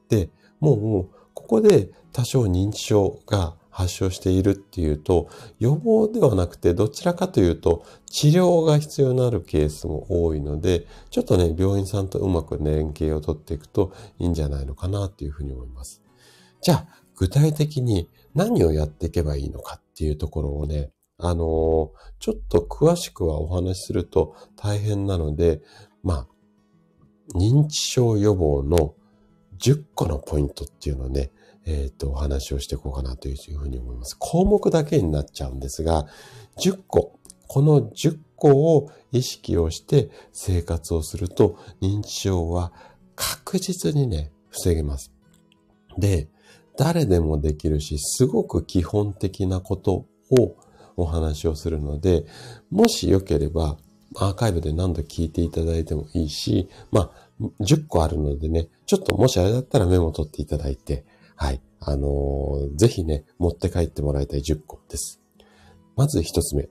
[0.09, 5.29] で、もう、ここで多少認知症が発症しているっていうと、
[5.59, 16.01] 予防ではなくて、どちらかというと、治療が必要になるケースも多いので、ちょっとね、病院さんとうまく連携を取っていくといいんじゃないのかなっていうふうに思います。
[16.61, 25.61] じゃあ、具体的に何をやっていけばいいのかっていうところをね、あのー、ちょっと詳しくはお話しすると大変なので、
[26.03, 26.27] ま
[27.33, 28.95] あ、認知症予防の
[29.59, 31.31] 10個のポイントっていうのをね、
[31.65, 34.15] えっ、ー、と、お話をしていこうかなというふうに思います。
[34.17, 36.07] 項目だけになっちゃうんですが、
[36.57, 42.71] 10個、この10個を意識をして生活をすると、認知症は
[43.15, 45.11] 確実にね、防げます。
[45.97, 46.29] で、
[46.77, 50.55] 誰でもできるし、すごく基本的なことを
[50.97, 52.25] お話をするので、
[52.69, 53.77] もしよければ、
[54.15, 61.05] アーカイブで何度聞いていただいてもいいし、まあ、10個あるのでね、ちょっともしあれだったらメモ取っていただいて、
[61.41, 61.61] はい。
[61.79, 65.19] あのー、ぜひね、持って帰ってもらいたい10個です。
[65.95, 66.69] まず一つ目。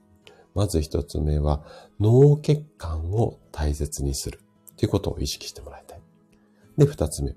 [0.55, 1.61] まず一つ目は、
[1.99, 4.39] 脳血管を大切にする。
[4.77, 6.01] ということを意識してもらいたい。
[6.77, 7.35] で、二つ目。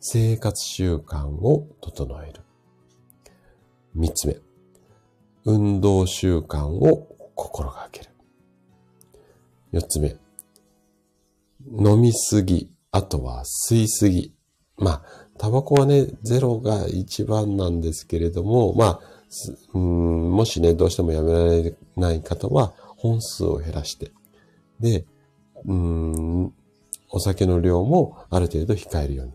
[0.00, 2.40] 生活習慣を整える。
[3.94, 4.38] 三つ目。
[5.44, 8.10] 運動習慣を心がける。
[9.70, 10.16] 四つ目。
[11.70, 14.34] 飲みすぎ、あとは吸いすぎ。
[14.76, 19.00] まあ、タバコはね、ゼロが一番なんですけれども、まあ、
[19.74, 24.10] うん、もしね、どうしてもやめられない方は、本数を減らして、
[24.80, 25.04] で、
[25.64, 26.52] うん、
[27.10, 29.32] お酒の量もある程度控えるように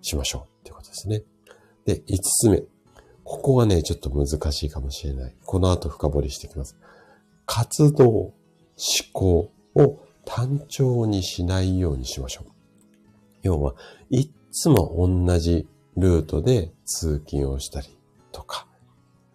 [0.00, 1.22] しましょうっていうことですね。
[1.84, 2.62] で、五つ目。
[3.24, 5.34] ここがね、ちょっと難しいかもしれない。
[5.44, 6.76] この後深掘りしていきます。
[7.46, 8.32] 活動、思
[9.12, 12.52] 考を単調にしないようにしましょう。
[13.42, 13.74] 要は、
[14.10, 17.98] いつも同じルートで通勤をしたり
[18.30, 18.66] とか、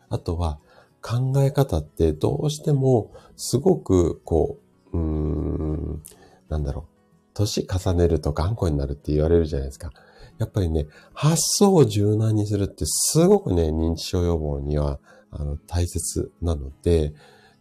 [0.09, 0.59] あとは
[1.01, 4.59] 考え方ってどうしてもすごくこ
[4.93, 6.03] う、うーん、
[6.49, 6.85] なんだろう、
[7.33, 9.91] 年重ねると頑固になるって言われるじゃないですか。
[10.37, 14.99] やっぱりね、発想を柔軟にするってすごくね、認知症予防には
[15.31, 17.13] あの大切なので、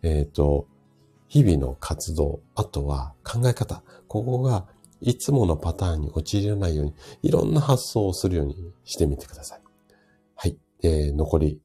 [0.03, 0.67] えっ、ー、と、
[1.29, 4.67] 日々の活動、あとは考え方、ここが
[5.01, 9.61] いつものパターンに陥らないように、いろんな発想をするようにしてみてください。
[10.35, 10.57] はい。
[10.83, 11.61] え、残り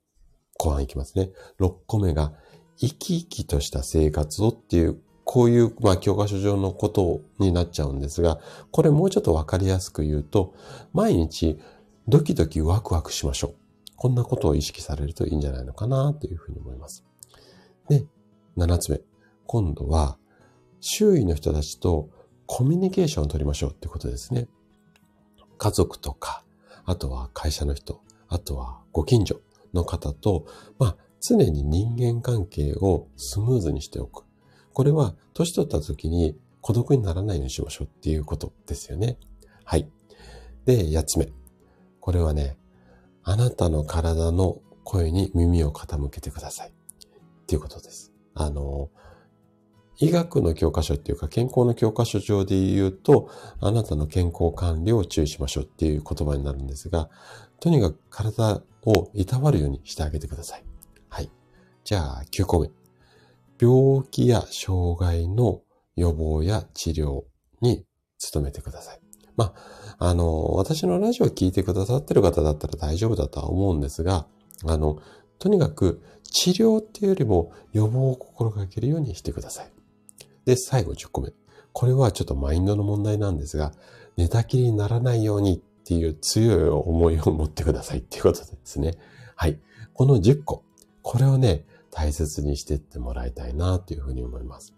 [0.58, 1.32] 後半いきますね。
[1.60, 2.34] 6個目が、
[2.78, 8.40] 生き生きとした生活をっていう、こういう、まあ、教科書上のことになっちゃうんですが、
[8.72, 10.54] これもうちょっとわかりやすく言うと、
[10.94, 11.60] 毎日
[12.08, 13.56] ドキドキワクワクしましょう。
[13.96, 17.06] こんなことを意識されるといいんじゃないのかなというふうに思います。
[17.88, 18.06] で、
[18.56, 19.02] 七つ目。
[19.46, 20.18] 今度は、
[20.80, 22.10] 周囲の人たちと
[22.54, 24.50] コミュニケーションを取りましょうってことですね。
[25.58, 26.44] 家族とか、
[26.84, 29.40] あとは会社の人、あとはご近所
[29.74, 30.46] の方と、
[30.78, 34.26] まあ、常に人間関係をスムーズにしておく。
[34.74, 39.18] これは、年取った時に孤独にならないようにしましょうっていうことですよね。
[39.64, 39.90] はい。
[40.66, 41.30] で、八つ目。
[42.02, 42.58] これはね、
[43.24, 46.68] あなたの体の声に耳を傾けてください。
[46.68, 48.12] っていうことです。
[48.34, 48.90] あの、
[50.02, 57.08] 医学の教科書っていうか健康の教科書上で言うと、あなたの健康管理を注意しましょうっていう言葉になるんですが、
[57.60, 60.64] とにかく体をいたわるようにしてあげてください。
[61.08, 61.30] はい。
[61.84, 62.72] じゃあ、9個目。
[63.60, 65.62] 病気や障害の
[65.96, 67.22] 予防や治療
[67.62, 67.86] に
[68.34, 69.00] 努めてください。
[69.36, 69.54] ま
[70.00, 74.26] あ、あの、私のラジオを聞いてくださってる方だったら大丈夫だとは思うんですが、
[74.66, 75.00] あの、
[75.38, 79.71] とにかく治療っていうよりも予防を心がけるようにしてください。
[80.52, 81.32] で、最後10個目。
[81.72, 83.72] これはちょっとマインドの問題なんですが、
[84.18, 88.98] 寝たきりにならないようにっていう強い思いを持ってくださいっていうことですね。
[89.38, 89.58] はい。
[89.94, 90.66] この10個。
[91.04, 94.74] これをね、大切にしてってもらいたいなというふうに思います。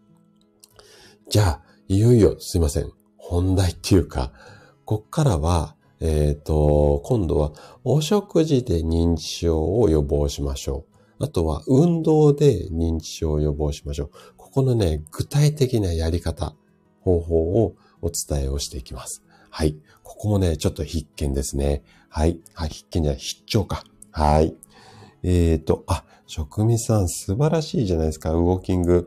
[1.28, 2.92] じゃあ、いよいよすいません。
[3.18, 4.32] 本題っていうか、
[4.86, 10.94] こっからは、えっ、ー、と、今度はお食事で認知症を予防しましょう。
[11.24, 14.12] あとは運動で認知症を予防しましょう。
[14.54, 16.54] このね、具体的なやり方、
[17.02, 19.24] 方法をお伝えをしていきます。
[19.50, 19.76] はい。
[20.04, 21.82] ここもね、ちょっと必見ですね。
[22.08, 22.40] はい。
[22.54, 23.84] はい、必見じゃない、必聴か。
[24.12, 24.54] はい。
[25.24, 28.32] えっ、ー、と、あ、職味さん素晴らしいじゃないですか。
[28.34, 29.06] ウォーキング。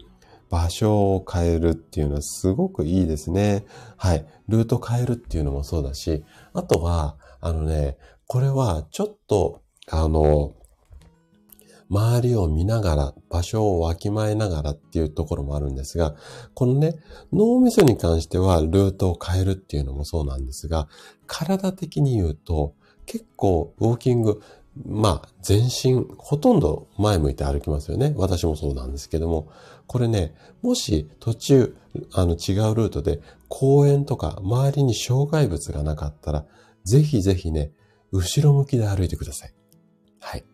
[0.50, 3.64] 場所を変えるっていうのはすごくいいですね。
[3.96, 4.26] はい。
[4.48, 10.54] ルート変えるっていうのもそうだし、あとは、あのね、これはちょっと、あの、
[11.88, 16.16] 周りを見ながら、場所をわきまえながらっていうところもあるんですが、
[16.54, 16.96] このね、
[17.32, 20.88] 脳みそに関してはルートを変えるっていうのもそうなんですが、
[21.26, 22.74] 体的に言うと、
[23.06, 24.42] 結構ウォーキング、
[24.84, 28.14] まあ、全身、ほとんど前向いて歩きますよね。
[28.16, 29.48] 私もそうなんですけども。
[29.86, 31.76] これね、もし途中、
[32.12, 36.44] あの違うルートで公園とか周りに障害物がなかったら、
[36.84, 37.72] ぜひぜひね、
[38.12, 39.54] 後ろ向きで歩いてください。
[40.20, 40.44] はい。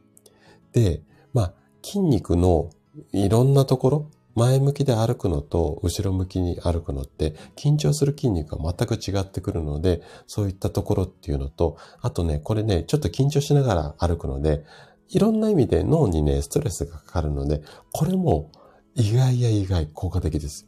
[0.73, 2.71] で、まあ、筋肉の
[3.13, 14.65] いろんなところ、前向きで歩くのと後ろ向きに歩くのって緊張する筋肉が全く違ってくるので、そういったところっていうのと、あとね、これね、ちょっと緊張しながら歩くので、
[15.09, 18.51] いろんな意味で脳にね、ストレスがかかるので、これも
[18.95, 20.67] 意外や意外効果的です。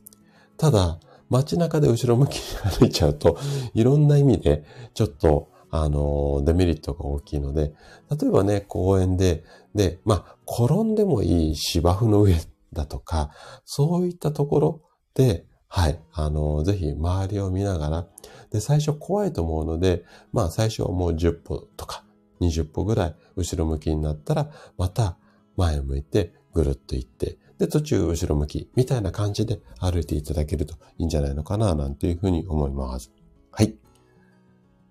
[0.59, 0.99] ただ、
[1.31, 3.39] 街中で後ろ向きに歩いちゃうと、
[3.73, 7.73] いろんな意味でちょっとあの、デメリットが大きいので、
[8.09, 9.43] 例えばね、公園で、
[9.75, 12.37] で、まあ、転んでもいい芝生の上
[12.73, 13.31] だとか、
[13.65, 14.83] そういったところ
[15.15, 18.07] で、はい、あの、ぜひ周りを見ながら、
[18.51, 22.05] で、最初怖いと思うので、まあ、最初はもう10歩とか
[22.41, 25.17] 20歩ぐらい後ろ向きになったら、また
[25.57, 33.11] 前を向いてぐるっと行って、で、途中後ろ向きみたいな感じで歩いていただけるといいんじゃないのかな、なんていうふうに思います。
[33.51, 33.75] はい。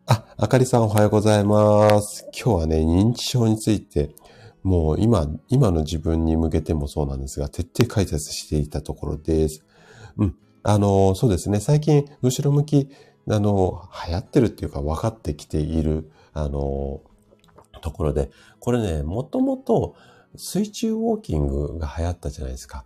[0.05, 2.27] あ、あかりさんおはようございます。
[2.33, 4.15] 今日はね、認知症について、
[4.63, 9.63] もう今、今の自分に向けてもそうなんですが、徹底解説していたところです。
[10.17, 10.35] うん。
[10.63, 11.59] あの、そうですね。
[11.59, 12.89] 最近、後ろ向き、
[13.29, 17.01] あの、流行ってるっていうか分かってきている、あの、
[17.81, 19.95] ところで、これね、もともと
[20.35, 22.85] 水中ウォーキングが流行ったじゃないですか。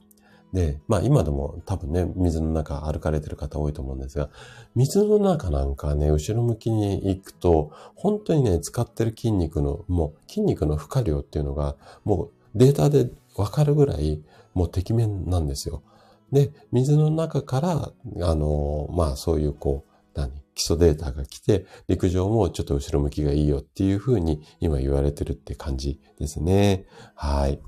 [0.54, 4.30] で、まあ今でも多分ね、水の中歩かれてる方多いと思うんですが、
[4.76, 14.22] 水の中なんかね、後ろ向きに行くと、本当にね、使ってる筋肉の、もう筋肉の負荷量っていうのが、もうデータでわかるぐらい、
[14.54, 15.84] もう適面なんですよ。
[16.32, 26.86] で、水の中から、あの、まあそういうこう、何基礎データが来て、陸上もちょっと後ろ向きがいいよっていうふうに今言われてるって感じですね。
[27.14, 27.62] はい。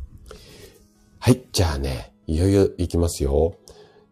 [1.20, 1.46] はい。
[1.52, 3.56] じゃあね、いよいよ行きますよ。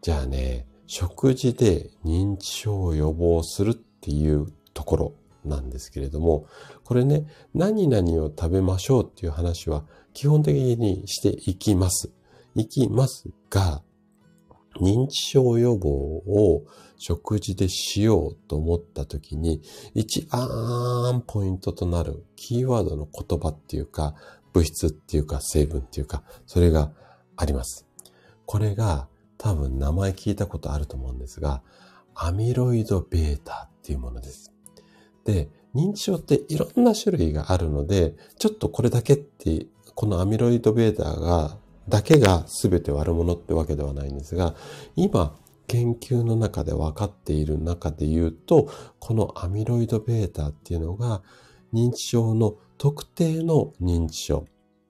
[0.02, 5.14] じゃあね、食事で認知症を予防するっていうところ
[5.44, 6.46] なんですけれども、
[6.82, 12.10] これね、何々を食べましょうっていう話は基本的にしていきます。
[12.56, 13.82] いきますが、
[14.80, 16.64] 認知症予防を
[16.96, 19.62] 食事でしようと思った時に、
[19.94, 24.16] 一番ポイントとなるキーワードの言葉っていうか、
[24.52, 26.90] 物質っていうか成分っていうか、それが
[27.36, 27.87] あります。
[28.47, 31.61] これが多分名前聞いたことあると思うんですが、
[32.15, 34.53] アミロイド β っていうものです。
[35.25, 41.57] で、認知症っていろんな種類があるので、ちょっとこれだけって、このアミロイド β が、
[41.89, 44.55] だけが全て悪者ってわけではないんですが、
[44.95, 45.35] 今、
[45.67, 48.69] 研究の中で分かっている中で言うと、
[48.99, 51.23] このアミロイド β っていうのが
[51.73, 54.45] 認知症の特定の認知症、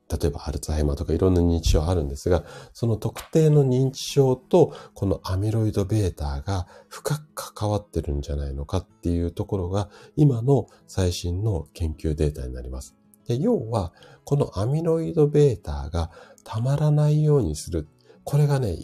[0.10, 2.44] 例えばアルツハイマーとかいろんな認知症あるんですが、
[2.74, 12.96] その特定の認知症とこのアミロイド β が深く関わってるんじゃないのかっていうところが今の最新の研究データになります。
[13.28, 13.94] で要は、
[14.26, 16.12] このアミロイド β が
[16.44, 17.88] たまらないようにする。
[18.24, 18.78] これがね、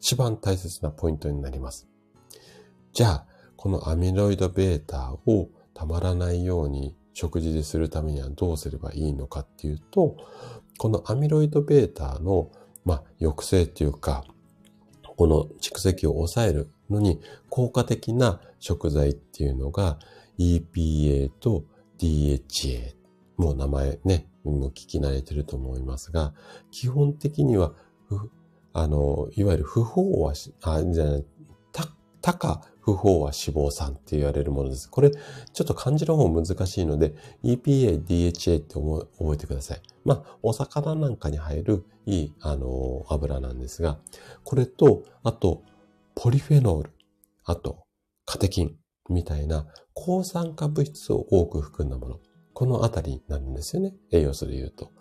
[0.00, 1.88] 一番大切なポイントになります。
[2.92, 3.26] じゃあ、
[3.56, 10.17] このアミロイド β をたまらないように 食事でするためにはどうすればいいのかっていうと、
[10.77, 12.51] このアミロイド β の、
[12.85, 14.23] まあ、抑制っていうか、
[15.15, 19.97] この蓄積を抑えるのに効果的な食材っていうのが
[20.37, 21.63] EPA と
[21.97, 22.93] DHA。
[23.37, 26.35] もう名前ね、も聞き慣れてると思いますが、
[26.69, 27.73] 基本的には、
[28.73, 30.33] あの、いわゆる不飽和
[30.71, 31.25] あ、じゃない、
[32.27, 34.89] た、か不飽和脂肪酸って言われるものです。
[34.89, 37.13] これ、ちょっと漢字の方難しいので、
[37.43, 39.81] EPA、DHA って覚えてください。
[40.03, 43.99] まあ、お魚なんかに入るいい、あの、油なんですが、
[44.43, 45.63] これと、あと、
[46.15, 46.91] ポリフェノール、
[47.45, 47.83] あと、
[48.25, 48.75] カテキン
[49.09, 52.19] みたいな抗酸化物質を多く含んだもの。
[52.53, 53.93] このあたりなんですよね。
[54.11, 54.91] 栄養素で言うと。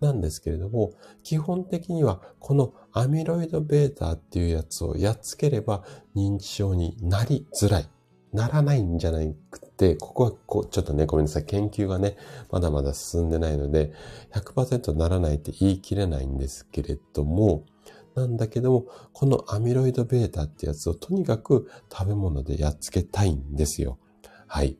[0.00, 0.92] なんですけれども、
[1.22, 5.84] 基本的にはこのアミロイド β っていうやつをやっつければ
[6.14, 7.88] 認知症になりづらい。
[8.32, 9.20] ならないんじゃな
[9.50, 11.44] くて、ここはこう、ちょっとね、ごめんなさい。
[11.44, 12.16] 研究がね、
[12.50, 13.92] まだまだ進んでないので、
[14.34, 17.64] 100%ならないって言い切れないんですけれども、
[18.14, 23.98] なんだけども、このアミロイド β ってやつをとにかく食べ物でやっつけたいんですよ。
[24.46, 24.76] はい。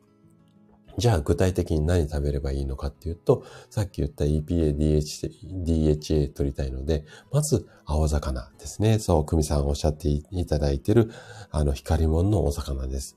[0.97, 5.29] じゃあ具体的に何食べればいいのかっていうと、さっき言った EPA、DHA,
[5.63, 8.97] DHA 取りたいので、まず青魚ですね。
[8.97, 11.11] そう、久美さんおっしゃっていただいている、
[11.51, 13.15] あの、光もんのお魚です。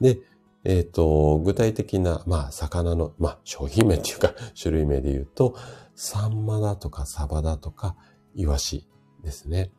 [0.00, 0.20] で、
[0.64, 5.56] えっ、ー、と、具体的な、まあ、魚の、まあ、商品名っていうか、 種類名で言うと、
[5.94, 7.96] サンマだとかサバだとか、
[8.34, 8.86] イワシ
[9.24, 9.72] ですね。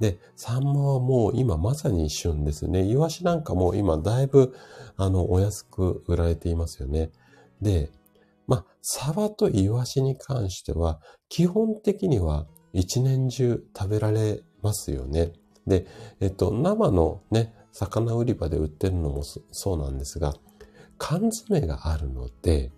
[0.00, 2.84] で、サンマはもう今まさに旬ですね。
[2.84, 4.54] イワシなんかも今だいぶ、
[4.96, 7.10] あの、お安く売られていますよね。
[7.60, 7.90] で、
[8.46, 15.32] まあ、サバとイワシに関しては、基本的には一年中食べられますよね。
[15.66, 15.86] で、
[16.20, 20.34] えっと、生のね、魚売り場で売ってるのもそうなんですが、
[20.98, 22.70] 缶詰があるので、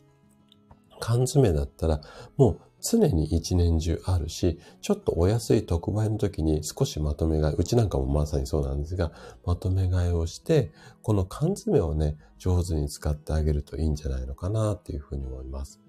[1.00, 2.00] 缶詰だったら
[2.36, 9.12] もう常に一年中あるし、ちょっとお安い特売の時に少しまとめ買い、うちなんかもまさにそうなんですが、
[9.44, 10.70] まとめ買いをして、
[11.02, 15.80] この缶詰をね、上手に使ってあげるといいんじゃないのかなっていうふうに思います。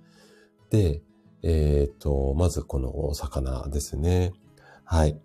[0.71, 1.01] で、
[1.43, 4.33] えっ、と、まずこのお魚ですね。
[4.83, 5.19] はい。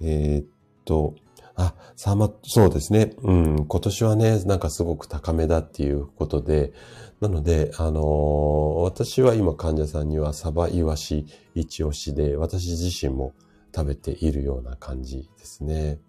[0.00, 0.46] えっ、
[0.84, 1.14] と、
[1.56, 3.14] あ、サーマ、そうですね。
[3.22, 6.72] うん、今年はね、なんかすごく高めだっていうことで、
[7.20, 13.34] なので、あのー、私は今患者さんにはサバイワシ一押しで、私自身も
[13.74, 16.00] 食べているような感じですね。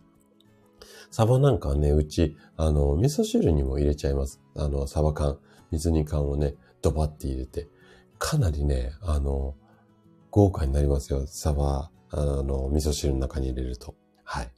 [1.12, 4.42] サバなんかはね、うち、あの、味噌汁にも入れちゃいます。
[4.56, 5.38] あの、サバ缶、
[5.72, 7.70] 水煮缶をね、ドバって入れて、
[8.18, 9.56] かなりね、あの、
[10.32, 11.26] 豪華になりますよ。
[11.28, 13.96] サバ、あの、味噌汁の中に入れると。
[14.24, 14.52] はい。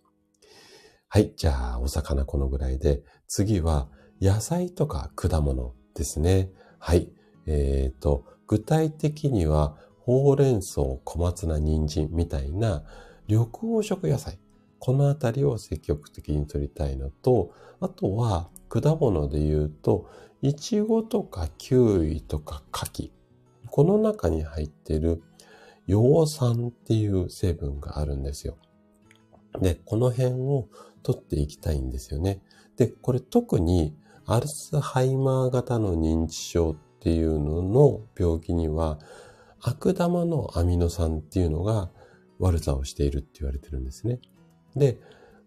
[1.18, 1.34] はい。
[1.36, 3.90] じゃあ、お魚このぐらいで、次は、
[4.22, 6.52] 野菜とか果物ですね。
[6.78, 7.12] はい。
[7.48, 12.84] えっ、ー、と、具体的には、ほうれん草、小松菜、人参みたいな
[13.28, 14.38] 緑黄色野菜。
[14.78, 20.12] このあたりを積極的に取りたいのと、あとは果物で言うと、
[20.44, 23.12] いちごとかキウイとか柿。
[23.72, 25.24] この中に入っている
[25.88, 28.60] 葉酸っていう成分があるんですよ。
[29.62, 30.68] で、この辺を
[31.08, 32.42] 取っていきたいんですよね。
[32.76, 33.96] で、これ特に
[34.26, 39.00] アルツハイマー型の認知症っていうのの病気には
[39.62, 41.90] 悪玉のアミノ酸っていうのが
[42.40, 44.20] 悪さをしているって言われてるんですね。
[44.76, 45.00] で、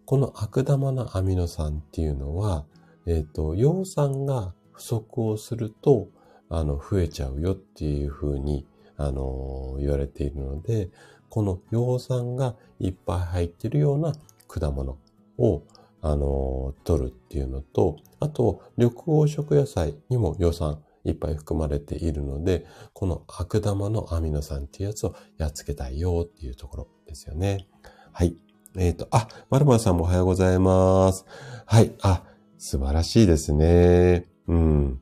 [0.05, 2.65] この悪玉のアミノ酸っていうのは、
[3.05, 6.09] えっ、ー、と、葉酸が不足をすると、
[6.49, 8.65] あの、増えちゃうよっていうふうに、
[8.97, 10.89] あの、言われているので、
[11.29, 14.13] この葉酸がいっぱい入っているような
[14.47, 14.97] 果物
[15.41, 15.63] を、
[16.01, 27.67] あの、取るっていうのと、あと、緑黄色野菜にも葉酸いっぱい含まれているので、この悪玉のアミノ酸っていうやつをやっつけたいよっていうところですよね。
[28.11, 28.35] はい。
[28.77, 31.25] えっ、と、あ、まるまるさんもおはようございます。
[31.65, 31.91] はい。
[32.01, 32.23] あ、
[32.57, 34.27] 素晴らしいですね。
[34.47, 35.01] うん。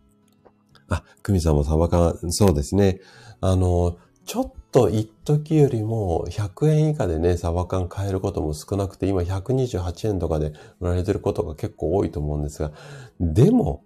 [0.88, 3.00] あ、久美さんもサバ缶、そうですね。
[3.42, 3.98] あの、
[4.30, 12.72] ちょっと一時よりも100円以下でね、サバ缶買えることも少なくて、今128円とかで売られてることが結構多いと思うんですが、
[13.20, 13.84] でも、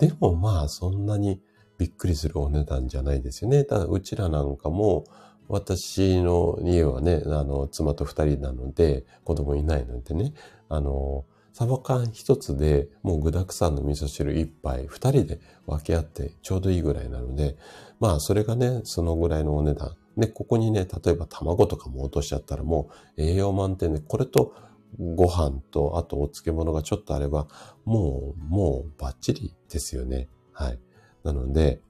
[0.00, 1.40] でもまあそんなに
[1.78, 3.62] びっくりするお値段じゃないですよね。
[3.62, 5.04] ただうちらなんかも、
[5.46, 10.32] 私の家はね、あの、妻と二人なので、子供いないのでね、
[10.68, 17.56] あの、サバ缶一つでもう具沢山の味噌汁一杯、二人で分け合ってちょうどいいぐらいなので、
[18.00, 19.96] まあそれがね、そのぐらいのお値段。
[20.16, 24.54] で、ここにね、例えば卵とかも落としちゃったらもう栄養満点で、これと
[24.98, 27.48] ご飯と、あとお漬物がちょっとあれば、
[27.84, 30.28] もう、もうバッチリですよね。
[30.52, 30.78] はい。
[31.22, 31.80] なので、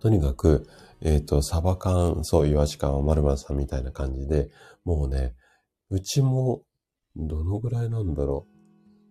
[0.00, 0.66] とにかく、
[1.02, 4.50] えっ、と、サバ缶、そう、イワシ缶、丸々さんみたいな感じで、
[4.84, 5.34] もうね、
[5.88, 6.62] うちも、
[7.16, 8.46] どのぐらいなんだろ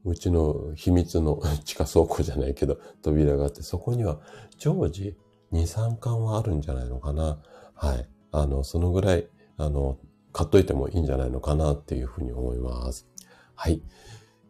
[0.06, 0.12] う。
[0.12, 4.22] うちの秘密の地下倉庫じゃないけど、扉があって、そこには
[4.58, 5.18] 常時
[5.52, 7.40] 2、3缶はあるんじゃないのかな。
[7.74, 8.08] はい。
[8.32, 9.28] あの、そのぐらい、
[9.58, 9.98] あの、
[10.32, 13.08] 買っといてもいいんじゃないのかなっていうふうに思います。
[13.56, 13.82] はい。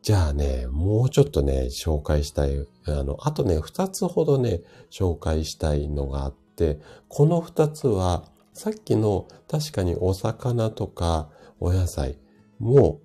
[0.02, 11.30] じゃあね、もうちょっとね、紹介したい、あの、あとね、2つほどね、紹介したいのがあって、この2つは、さっきの確かにお魚とか
[11.62, 12.18] お野菜
[12.60, 13.00] も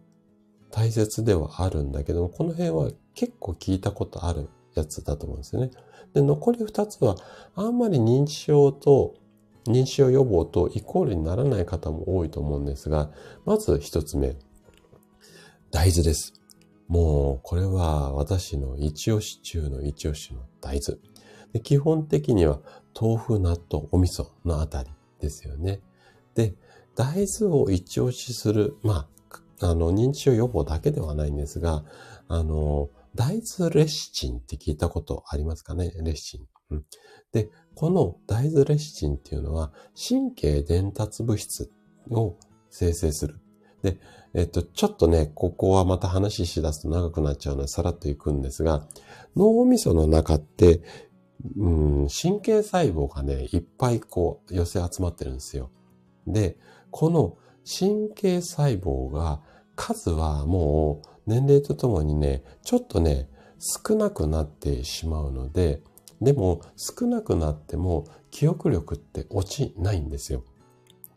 [0.70, 5.70] 大切ではあるんだけど、この辺は結構聞いたことあるやつだと思うんですよね。
[6.14, 7.16] で、残り2つは、
[7.54, 9.14] あんまり認知症と、
[9.66, 13.10] 認知症予防とイコールにならない方も多いと思うんですが、
[13.44, 14.36] まず1つ目、
[15.70, 16.34] 大豆です。
[16.86, 20.98] もう、これは私の一押し中の一押しの大豆。
[21.52, 22.58] で基本的には
[23.00, 24.90] 豆腐、納豆、お味噌のあたり
[25.20, 25.80] ですよね。
[26.34, 26.54] で、
[26.96, 29.08] 大豆を一押しする、ま
[29.60, 31.84] あ、あの、認知症予防だけではないんですが、
[32.28, 35.92] あの、大豆レシチンって聞いたことありますかね？
[36.02, 36.46] レシチン。
[36.70, 36.84] うん、
[37.32, 41.70] で、この大豆レシチンっていうのは神経伝達物質
[42.10, 42.36] を
[42.70, 43.40] 生成する。
[43.82, 43.98] で、
[44.32, 48.88] えっと、ちょっとね、ここはまた話し出すと長くなっちゃうので、さらっといくんですが、
[49.36, 50.82] 脳みその中って、
[51.56, 51.68] う
[52.04, 55.70] ん、神経細胞がね、いっぱいこう寄せ集まってるんですよ。
[56.26, 56.56] で、
[56.90, 59.42] この神経細胞が
[59.76, 65.81] 数はもう年齢とともにね、ちょっとね、少なくなってしまうので、
[66.20, 70.45] でも少なくなっても記憶力って落ちないんですよ。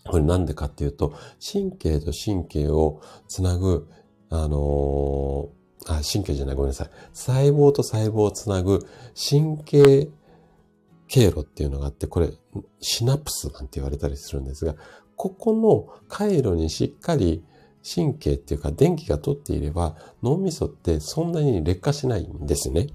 [0.06, 3.90] これなんでかっていうと、神経と神経をつなぐ、
[4.30, 6.90] あのー、あ、神経じゃない、ごめんなさい。
[7.14, 8.86] 細胞と細胞をつなぐ
[9.16, 10.10] 神経
[11.08, 12.32] 経路っていうのがあって、これ、
[12.80, 14.76] シナプスなんて言われたりするんですが、
[15.16, 17.44] ここの回路にしっかり
[17.96, 22.88] 神経っていうか電気が通っていれば脳みそってそんなに劣化しないんですね。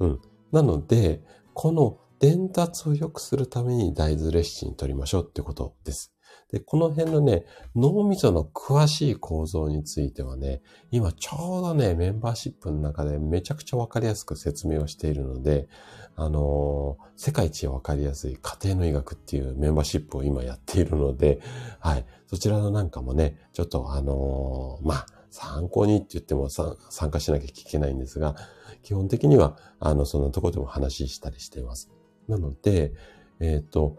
[0.00, 0.20] うん。
[0.52, 1.20] なので、
[1.54, 6.12] この伝達を良くするために大豆レシチン取りましょうってことです。
[6.50, 7.44] で、この辺のね、
[7.76, 15.68] 脳みその詳しい構造についてはね、今ちょうどね、メンバーシップの中でめちゃくちゃわかりやすく説明をしているので、
[16.16, 21.40] あのー、世界一わかりやすい家庭の医学っていうメンバーシップを今やっているので、
[21.80, 22.06] はい。
[22.26, 26.76] そちらのなんかもね、ちょっとあのー、まあ、参考にって言っても参
[27.10, 28.34] 加しなきゃいけないんですが、
[28.82, 31.90] 基本的には、あの、そんなとこでも話したりしています。
[32.26, 32.92] なので、
[33.40, 33.96] えっ、ー、と、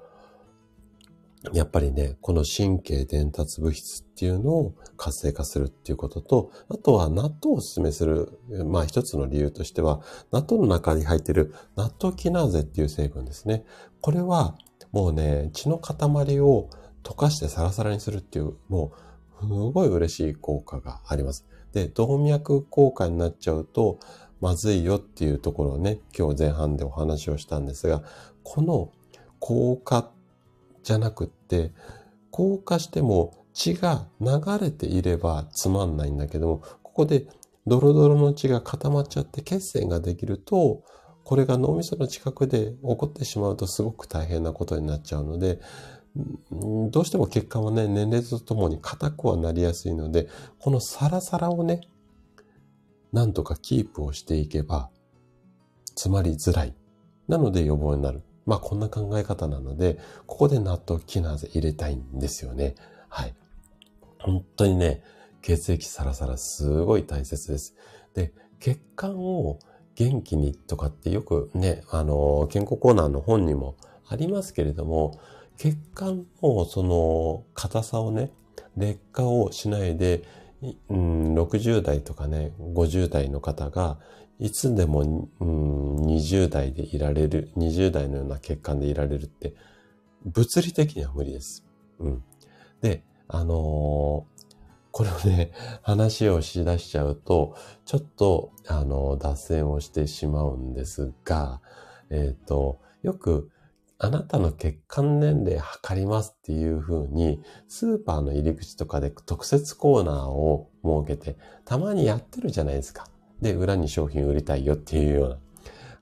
[1.54, 13.64] やっぱりね、この神経伝達物質っていうのを活性化するっていうことと、あとは納豆をお勧めする、まあ一つの理由としては、納豆の中に入っている納豆キナーゼっていう成分ですね。
[14.02, 14.58] これは
[14.92, 16.70] もうね、血の塊を
[17.04, 18.92] 溶かしてサラサラにするっていう、も
[19.42, 21.46] う、すごい嬉しい効果があります。
[21.74, 24.00] で、動脈硬化になっちゃうと、
[24.42, 28.04] まずいよっていうところをね、今日前半でお話をしたんですが、
[28.44, 28.92] この
[29.40, 30.12] 硬化
[30.90, 31.72] じゃなくって、
[32.32, 37.28] 硬化しても血が流れていればつまんないんだけども、ここで
[37.68, 40.82] ドロドロの血が固まっちゃって血栓ができると、
[41.24, 45.60] これが脳みその近くで起こってしまうとすごく大変なことになっちゃうので、
[46.90, 50.28] どうしても血管はね、年齢とともに硬くはなりやすいので、
[50.58, 51.82] このサラサラをね、
[53.14, 54.90] なんとかキープをしていけば、
[55.90, 56.74] 詰まりづらい。
[57.28, 58.24] なので予防になる。
[58.50, 62.76] まあこんな考え方なので、ここで納豆キナーゼ入れたいんですよね。
[63.08, 63.36] はい。
[64.18, 65.04] 本当にね、
[65.42, 67.76] 血液サラサラすごい大切です。
[68.14, 69.60] で、血管を
[69.96, 73.78] 元気にとかってよくね、あの、健康コーナーの本にも
[74.08, 75.20] ありますけれども、
[75.56, 78.32] 血管のその硬さをね、
[78.76, 80.24] 劣化をしないで
[80.62, 83.98] うん、60代とかね、50代の方が、
[84.40, 89.54] いつでも、うん、20代でいられる、20代のような血管でいられるって、
[90.26, 91.66] 物理的には無理です。
[92.00, 92.24] うん。
[92.82, 94.40] で、あのー、
[94.92, 101.62] これをね、話をしだしちゃうと、ちょっと、あの、脱線をしてしまうんですが、
[102.10, 103.52] えっ、ー、と、よく、
[103.98, 113.08] あなたの血管年齢測りますっていう風に、スーパーの入り口とかで特設コーナーを設けて、たまにやってるじゃないですか。
[113.42, 115.38] で、裏に商品売りたいよっていうような。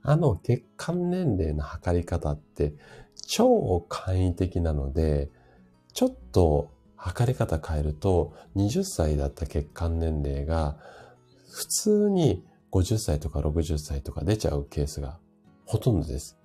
[0.02, 2.72] あの血管年齢の測り方って
[3.26, 5.30] 超簡易的なので、
[5.92, 10.76] ちょっと測り方変えると20歳だった血管年齢が
[11.50, 15.18] 普通に50歳とか60歳とか出ちゃうケースが
[15.64, 16.38] ほとんどです。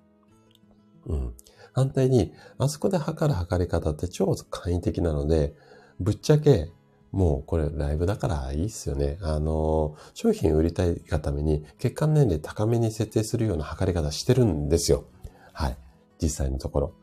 [1.06, 1.34] うん。
[1.72, 5.54] 反対に、あそこで測る測り方って超簡易的なので、
[5.98, 6.70] ぶっちゃけ、
[7.14, 9.18] もうこれライブだからいいっすよね。
[9.22, 15.04] あの、商品売りたいがために血管年齢高めに設定するような測り方してるんですよ。
[15.52, 15.76] はい。
[16.20, 16.94] 実際のところ。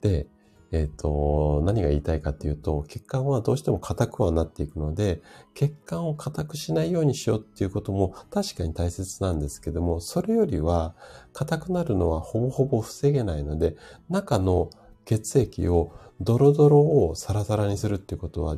[0.00, 0.26] で、
[0.72, 5.20] えっ、ー、と、何が言いたいかっていうと、血管はどうしても硬くはなっていくので、
[5.54, 10.94] 血管を硬くしないようにしようっていうことも確かに大切なんですけども、それよりは
[11.34, 13.76] 硬くなるのはほぼほぼ防げないので、
[14.08, 14.70] 中の
[15.04, 15.92] 血液を
[16.22, 18.56] ドロドロをサラサラにするっていうことは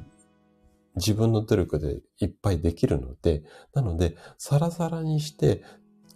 [0.96, 3.42] 自分の努力でいっぱいできるので、
[3.74, 5.62] なので、サラサラにして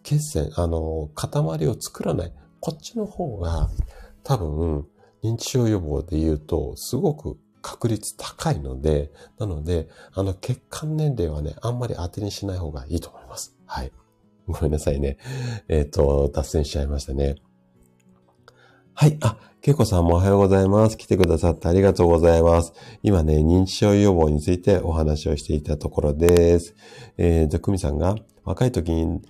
[0.02, 2.32] 血栓、あの、塊を作らない。
[2.60, 3.68] こっちの方が
[4.22, 4.86] 多分、
[5.22, 13.56] 認知症予防で言うと、すごく確率高いので、なので、あの、血管年齢はね、あんまり当てにしない方がいいと思います。
[13.66, 13.92] はい。
[14.46, 15.18] ごめんなさいね。
[15.68, 17.36] えっ、ー、と、脱線しちゃいましたね。
[19.00, 19.16] はい。
[19.20, 20.98] あ、けいこさんもおはようございます。
[20.98, 22.72] 来てくださってありがとうございます。
[23.04, 26.74] 今ね、認知症予防についてお話をしていたところです。
[27.16, 29.22] えー、じゃ、くみさんが若い時に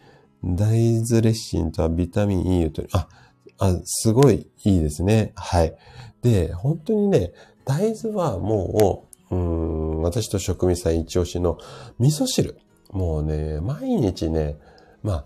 [0.43, 3.09] 大豆レッシンとはビタミン E と、あ、
[3.59, 5.33] あ、すごいいいですね。
[5.35, 5.77] はい。
[6.23, 7.33] で、本当にね、
[7.67, 11.59] 大豆はもう、うん、私と食味さん一押しの
[11.99, 12.57] 味噌汁。
[12.91, 14.57] もうね、毎日ね、
[15.03, 15.25] まあ、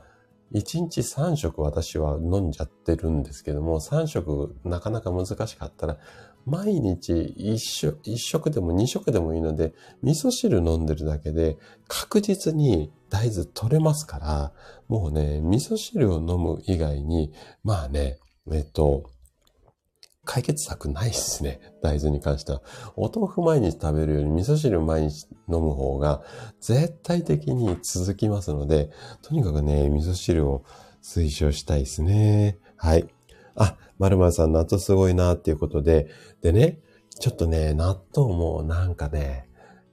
[0.53, 5.98] 一日三食私は飲んじゃってるんですけども、三食なかなか難しかったら、
[6.44, 9.72] 毎日一食、,1 食でも二食でもいいので、
[10.03, 11.57] 味噌汁飲んでるだけで
[11.88, 14.53] 確実に大豆取れますから、
[14.88, 17.32] もうね、味噌汁を飲む以外に、
[17.62, 18.18] まあね、
[18.50, 19.11] えっと、
[20.25, 21.61] 解決策ないっすね。
[21.83, 22.62] 大豆に関しては。
[22.95, 26.23] お豆腐毎日食べるより味噌汁毎日飲む方が
[26.61, 28.91] 絶対的に続きますので、
[29.23, 30.64] とにかくね、味噌汁を
[31.03, 32.59] 推奨したいですね。
[32.77, 33.07] はい。
[33.57, 36.09] あ、まるまるさん納豆すごいなっていうことで、
[36.41, 36.79] でね、
[37.18, 39.49] ちょっとね、納豆もなんかね、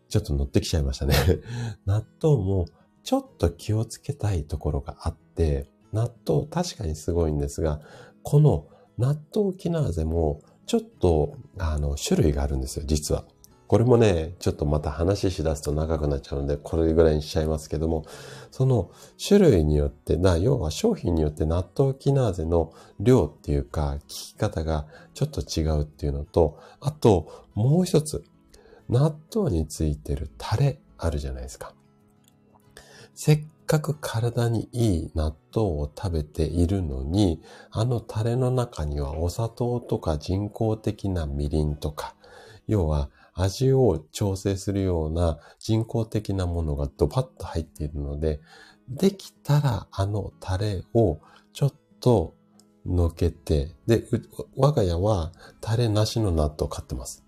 [0.10, 1.16] ちょっと乗ってきちゃいましたね。
[1.86, 2.66] 納豆も
[3.04, 7.82] ちょっと気をつけたいところがあって、納豆確かにすごいんですが、
[8.22, 8.68] この
[9.00, 13.24] 納豆キナーゼもちょっとあの種類があるんですよ、実は。
[13.68, 18.04] これもね、ちょっとまた話し出すと長くなっちゃうので、これぐらいにしちゃいますけども、
[18.52, 18.91] その
[19.26, 28.26] 種類によって、な、要は商品によって納豆キナーゼの量っていうか、効き方がちょっと違うっていうのと、あと、もう一つ、
[28.89, 31.74] 納豆についてるタレあるじゃないですか。
[33.14, 37.39] せっかく体にいい納豆を食べているのに、
[37.70, 42.15] あのタレの中にはお砂糖とか人工的なみりんとか、
[42.65, 48.39] 要は味を調整するような人工的なものがドバッと入っているので、
[48.88, 51.20] できたらあのタレを
[51.53, 52.34] ちょっと
[52.88, 54.03] のけて、で、
[54.57, 57.24] 我が家はタレなしの納豆を買ってます。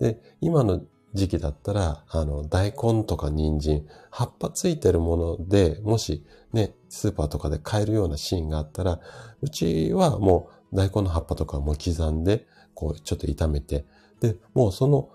[0.00, 0.80] で、今の
[1.14, 9.00] 時期だったら、あの、大根とか人参、葉っぱついてるもので、もしね、スーパーとかで買えるようなシーンがあったら、
[9.40, 13.86] うちはもう大根の葉っぱとかも刻んで、こう、ちょっと炒めて、
[14.20, 15.10] で、もうその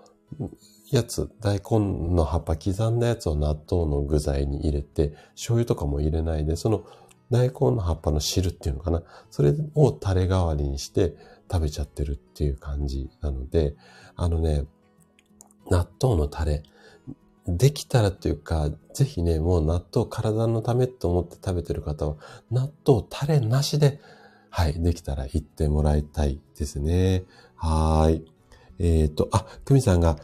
[0.90, 6.84] やつ、大根の葉っぱ刻んだやつを納豆の具材に入れて、醤油とかも入れないで、その
[7.30, 9.02] 大根の葉っぱの汁っていうのかな。
[9.30, 11.14] それをタレ代わりにして
[11.50, 13.76] 食べちゃってるっていう感じなので、
[14.16, 14.64] あのね、
[15.70, 16.62] 納豆のタレ、
[17.46, 22.16] できたらっていうか、ぜひね、もう納豆体のためと思って食べてる方は、
[22.50, 24.00] 納豆タレなしで、
[24.50, 27.24] はい、できたら行ってもらいたいですね。
[27.54, 28.24] はい。
[28.78, 30.16] えっ、ー、と、あ、久美さんが、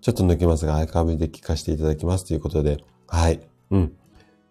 [0.00, 3.40] ちょっと抜けますが、アーカイブで聞かせていただきますということで、はい。
[3.70, 3.92] うん。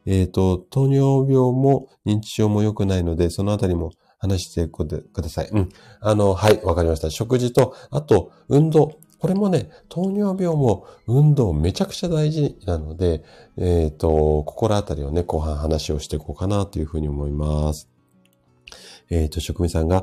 [0.06, 4.86] えっ、ー、と、糖尿病も認知症も良くないので、そのあたりも話してく
[5.22, 5.50] ださい。
[5.52, 5.70] うん。
[6.00, 7.10] あの、はい、わかりました。
[7.10, 9.00] 食事と、あと、運動。
[9.20, 13.24] これもね、糖尿病も運動めちゃくちゃ大事なので、
[13.58, 17.90] えっ、ー、と、心当たりをね、後半話をしていこうかなというふうに思います。
[19.10, 20.02] えっ、ー、と、職味さんが、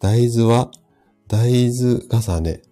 [0.00, 0.70] 大豆は、
[1.28, 2.62] 大豆重ね。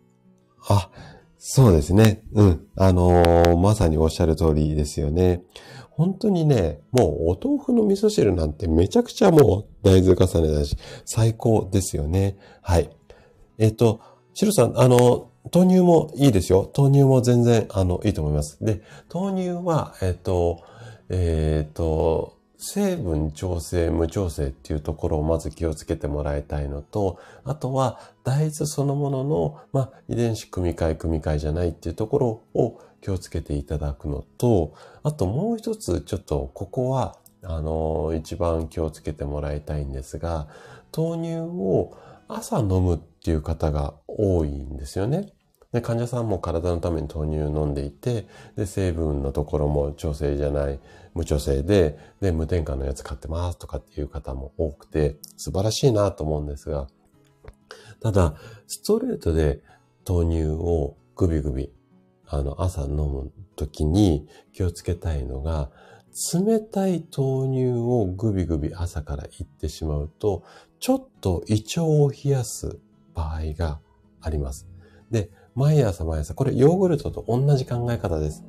[0.69, 0.91] あ、
[1.39, 2.25] そうですね。
[2.33, 2.67] うん。
[2.77, 5.43] あのー、まさにおっしゃる通りですよね。
[5.91, 12.37] 本当にね、もうお豆腐の味噌汁なんてめちゃくちゃもう大豆重ねだし、最高ですよね。
[12.63, 12.91] はい。
[13.59, 14.01] えっ、ー、と、
[14.33, 16.71] シロさん、あの、豆乳もいいですよ。
[16.77, 18.65] 豆乳も全然、あの、いいと思います。
[18.65, 18.83] で、
[19.13, 20.63] 豆乳は、えっ、と、
[21.11, 22.35] えっ、と、
[22.67, 34.73] 成分調整、無調整っていうところをまず気をつけてもらいたいのと、あとは大豆そのものの、まあ、遺伝子組み換え組み換えじゃないっていうところを気をつけていただくのと、
[35.03, 40.49] あともう一つちょっとここは、あの、一番気をつけてもらいたいんですが、
[40.97, 41.95] 豆乳を
[42.37, 45.33] 朝飲むっていう方が多いんですよね。
[45.73, 48.27] で、患者さんも体のために豆乳を飲んでいて、
[48.57, 50.79] で、成分のところも調整じゃない、
[51.15, 56.87] 無調整で、で、無添加のやつ買ってますとかっていう方も多くて、素晴らしいなと思うんですが、
[58.01, 58.35] ただ、
[58.69, 59.63] ストレートで
[60.07, 61.73] 豆乳をグビグビ
[62.29, 65.71] あの、朝飲むときに気をつけたいのが、
[66.33, 70.45] 冷たい豆乳をグビグビ朝からいってしまうと、
[70.85, 72.79] ちょっと胃腸を冷やす
[73.15, 73.81] 場合が
[74.21, 74.69] あります。
[75.11, 78.45] で、毎朝毎朝、これヨーグルトと同じ考え方です。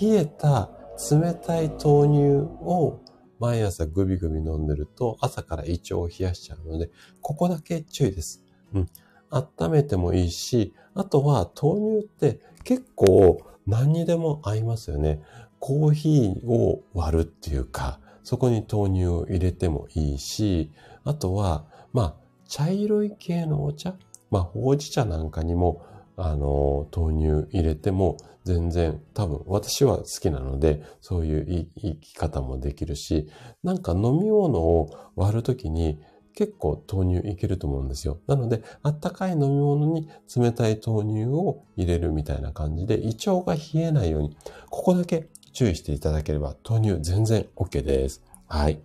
[0.00, 0.70] 冷えた
[1.10, 2.20] 冷たい豆乳
[2.62, 3.00] を
[3.40, 8.44] 毎朝グビグビ飲んでると朝から胃腸を冷やしちゃうので、ここだけ注意です。
[8.72, 8.88] うん。
[9.30, 15.20] 温めてもいいし、あとは豆乳って結構何にでも合いますよね。
[15.58, 20.70] コーヒーを割るっていうか、そこに豆乳を入れてもいいし、
[21.04, 22.14] あとは、まあ、
[22.48, 23.94] 茶色い系のお茶、
[24.30, 25.84] まあ、ほうじ茶なんかにも、
[26.16, 33.28] あの、豆乳入れても全然多分私は好きなので、そういう生き方もできるし、
[33.62, 36.00] なんか飲み物を割るときに
[36.34, 38.20] 結構豆乳いけると思うんですよ。
[38.26, 44.36] なので、あったかい飲み物に冷たい豆乳を入れるみたいな感じで、胃腸が冷えないように、
[44.70, 48.22] ここだけ注意していただければ、豆乳全然 OK です。
[48.46, 48.80] はい。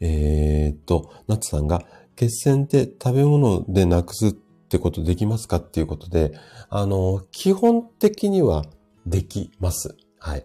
[0.00, 1.84] えー、っと、ナツさんが、
[2.16, 6.32] 血栓って食べ物でなくすってことできますかっていうことで、
[6.68, 8.64] あの、基本的には
[9.06, 9.96] できます。
[10.18, 10.44] はい。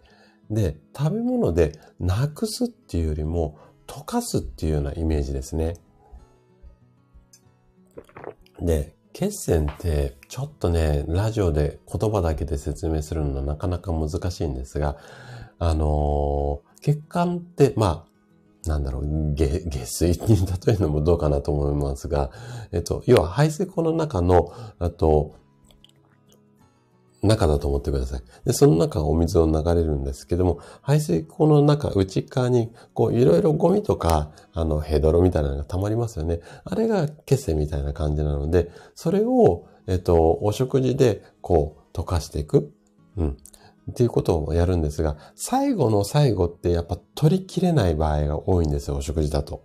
[0.49, 5.75] で、食べ物でなくすっていうよりも、溶かすっていうようなイメージですね。
[8.61, 14.97] で、血栓ってちょっとね、ラジオで言葉だけで説明するのはなかなか難しいんですが、
[15.57, 18.14] あのー、血管って、まあ、
[18.69, 19.05] なんだろう、
[19.35, 20.17] 下、下水に
[20.65, 22.31] 例えるのもどうかなと思いますが、
[22.71, 25.33] えっと、要は排水口の中の、あと、
[27.21, 28.21] 中だと思ってください。
[28.45, 36.39] で、その中お水を流れるんですけども、排水口の中、内側に、こう、いろいろゴミとか、あの、ヘドロみたいなのが溜まりますよね。
[36.63, 42.71] あれが血栓みたいな感じなので、それを、えっと、お食事で、こう、溶かしていく。
[43.17, 43.37] うん。
[43.91, 49.63] っていうことをやるんですが、最後の最後ってやっぱ取りきれない場合が多いんですよ、お食事だと。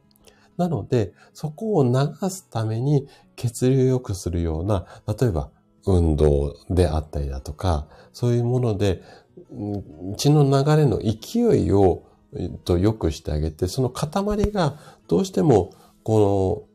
[0.56, 1.90] なので、そこを流
[2.28, 5.50] すために血流良くするような、例えば
[5.86, 9.02] 運動であったりだとか、そういうもので、
[10.16, 12.04] 血の流れの勢いを、
[12.64, 15.72] とくしてあげて、その塊がどうしても、
[16.04, 16.66] こ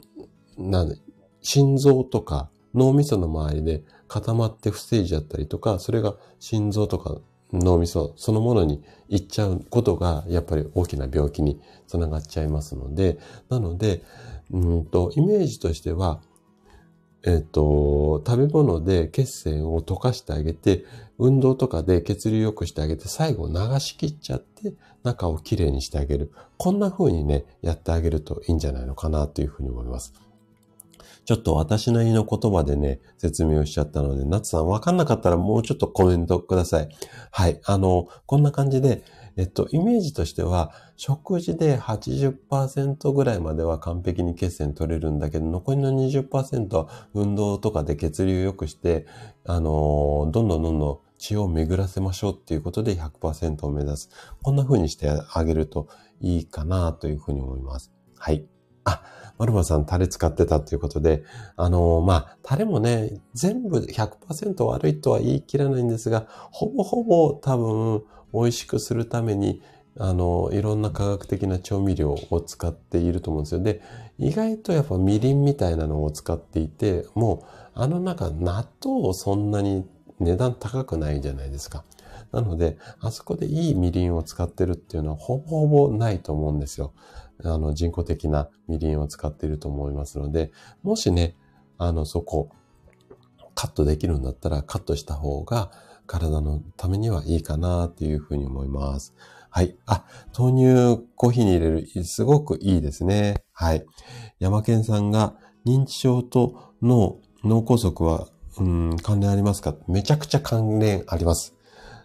[0.57, 0.97] の、なん
[1.41, 7.21] 心臓とか脳みその周りで固まって防いじゃったりとか、それが心臓とか
[7.59, 13.17] 脳みそそのものに行っちゃうことが、やっぱり大きな病気につながっちゃいますので、
[13.49, 14.03] なので、
[14.51, 16.21] うんと、イメージとしては、
[17.23, 20.85] えっ、と、食べ物で血栓を溶かしてあげて、
[21.17, 26.31] 運動とかで血流良くしてあげて、最後流し切っちゃって、中をきれいにしてあげる。
[26.57, 30.13] こんな風にね、やってあげるといいんじゃないのかなというふうに思います。
[31.25, 36.89] ちょっと私なりの言葉でね、説明をしちゃったので、夏さんわかんなかったらもうちょっとコメントください。
[37.31, 37.59] はい。
[37.65, 39.03] あの、こんな感じで、
[39.35, 49.07] えっと、イメージとしては、食事で80%ぐらいまでは完璧に血栓取れるんだけど、残りの20%は運動とかで血流を良くして、
[49.45, 54.09] あの、どんどんどんどん血を巡らせましょうっていうことで100%を目指す。
[54.41, 55.87] こんな風にしてあげると
[56.21, 57.91] いいかなというふうに思います。
[58.17, 58.45] はい。
[58.85, 59.01] あ、
[59.37, 61.23] マルマさんタレ使ってたということで、
[61.57, 69.61] あのー、まあ、タレもね、全部100%悪いとは言い切らないんですが、ほぼほぼ多分、美味しくするために、
[69.97, 73.61] あの、いろんな科学的な調味料を使っていると思うんですよ。
[73.61, 73.81] で、
[74.17, 79.87] 意外とやっぱみりんみたいなのを使っていて、もう、あの中、納豆そんなに
[80.19, 81.83] 値段高くないじゃないですか。
[82.31, 86.93] なので、あそこでいいみりんを使ってるっていうのはほぼほぼないと思うんですよ。
[87.43, 90.51] あの、人工的なみりんを使っていると思いますので、
[90.83, 91.35] もしね、
[91.77, 92.49] あの、そこ、
[93.53, 95.71] カットできるんだったらカットした方が
[96.07, 99.13] 体のためにはいいかなっていうふうに思います。
[99.49, 99.77] はい。
[99.85, 100.03] あ、
[100.37, 103.43] 豆乳コーヒーに入れる、すごくいいですね。
[103.53, 103.85] はい。
[104.39, 108.27] 山健さんが認知症と脳、脳梗塞は、
[108.57, 109.75] うん、関連ありますか？
[109.87, 111.55] めちゃくちゃ関連あります。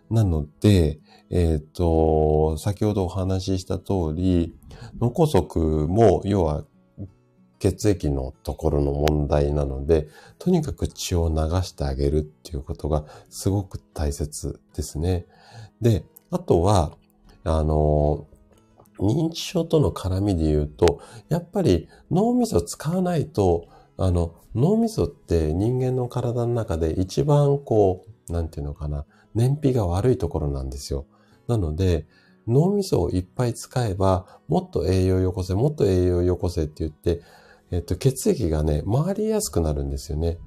[0.08, 1.00] なので、
[1.30, 4.54] えっ、ー、と、先ほどお話しした通り、
[5.00, 6.64] 脳梗塞も、要は
[7.60, 10.08] 血液のところの問題なので、
[10.38, 15.26] とにかく血を流してあげるっていうことがすごく大切ですね。
[15.80, 16.92] で、あとは、
[17.44, 18.26] あの、
[18.98, 31.06] 認知症との絡みで言うと、やっぱり脳みそ使わないと、あの、脳みそって人間の体の中で一番こう、なんていうのかな、燃費が悪いところなんですよ。
[31.50, 32.06] なので、
[32.46, 37.20] 脳みそをいっぱい使えば、もっと栄養よこせ、もっと栄養よこせって言って、
[37.72, 40.38] えっと、血液がね、回りやすくなるんですよね。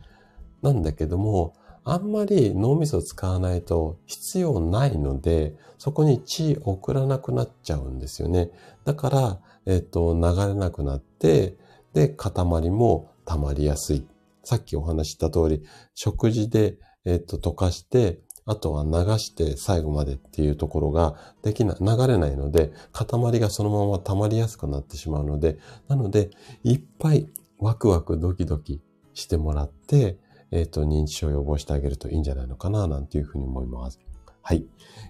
[0.61, 8.51] なんだけども、あんまり脳みそを使わないと必要ないので、そこに血送らなくなっちゃうんですよね。
[8.85, 11.57] だから、えっと、流れなくなって、
[11.93, 12.31] で、塊
[12.69, 14.05] も溜まりやすい。
[14.43, 26.29] さっきお話した通り、食事で、えっと、溶かして、あとは流して最後までっていうところができな、流れないので、塊がそのまま溜まりやすくなってしまうので、なので、
[26.63, 27.29] いっぱい
[27.59, 28.81] ワクワクドキドキ
[29.13, 30.17] してもらって、
[30.51, 33.99] えっ、ー、と、認知症を予防してあげるといいんじゃないのかな、なんていうふうに思います。
[34.41, 34.65] はい。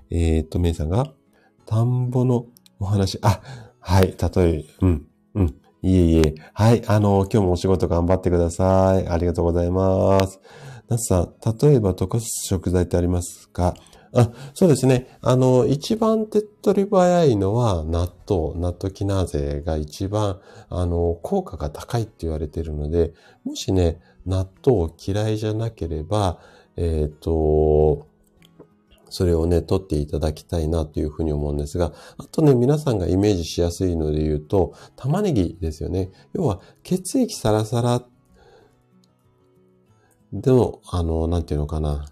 [0.10, 1.12] えっ、ー、と、メイさんが、
[1.66, 2.46] 田んぼの
[2.80, 3.42] お話、あ、
[3.80, 6.36] はい、例え、うん、うん、いえいえ。
[6.54, 9.08] はい、あの、今日もお仕事頑張ってください。
[9.08, 10.40] ありがとうございます。
[10.90, 13.76] ナスさん、例えば溶かす食材ってありますか
[14.16, 15.18] あ、そうですね。
[15.22, 23.14] あの、一番手っ取り早いのは納豆、納豆キナーゼが一番、あの、効果が高いって言われているので、
[23.44, 26.40] もしね、納豆嫌いじゃなければ、
[26.78, 28.08] えっ、ー、と、
[29.10, 36.12] それをね、取っていただきたいなというふうに思うんですが、あとね、皆さんがイメージしやすいので言うと、玉ねぎですよね。
[36.34, 38.08] 要は、血液サラサラっ
[40.34, 42.06] でも、あの、なんていうのかな。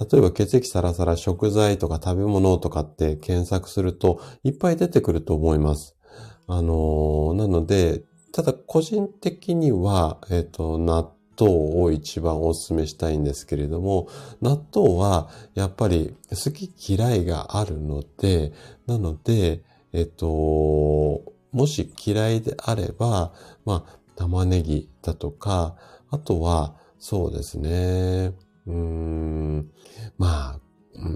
[0.00, 5.94] 例えば血液サラサラ食材とか食べ物とかって検索するといっぱい出てくると思います。
[6.48, 8.02] あの、なので、
[8.32, 14.08] ただ個人的には、えっ、と、納豆を一番お勧めしたいんですけれども、
[14.40, 18.52] 納豆はやっぱり好き嫌いがあるので、
[18.86, 19.62] なので、
[19.92, 23.32] えっ、と、もし嫌いであれば、
[23.64, 25.76] まあ、玉ねぎだとか、
[26.10, 28.32] あとは、そうですね。
[28.66, 29.70] うーん、
[30.16, 30.60] まあ、
[30.94, 31.08] う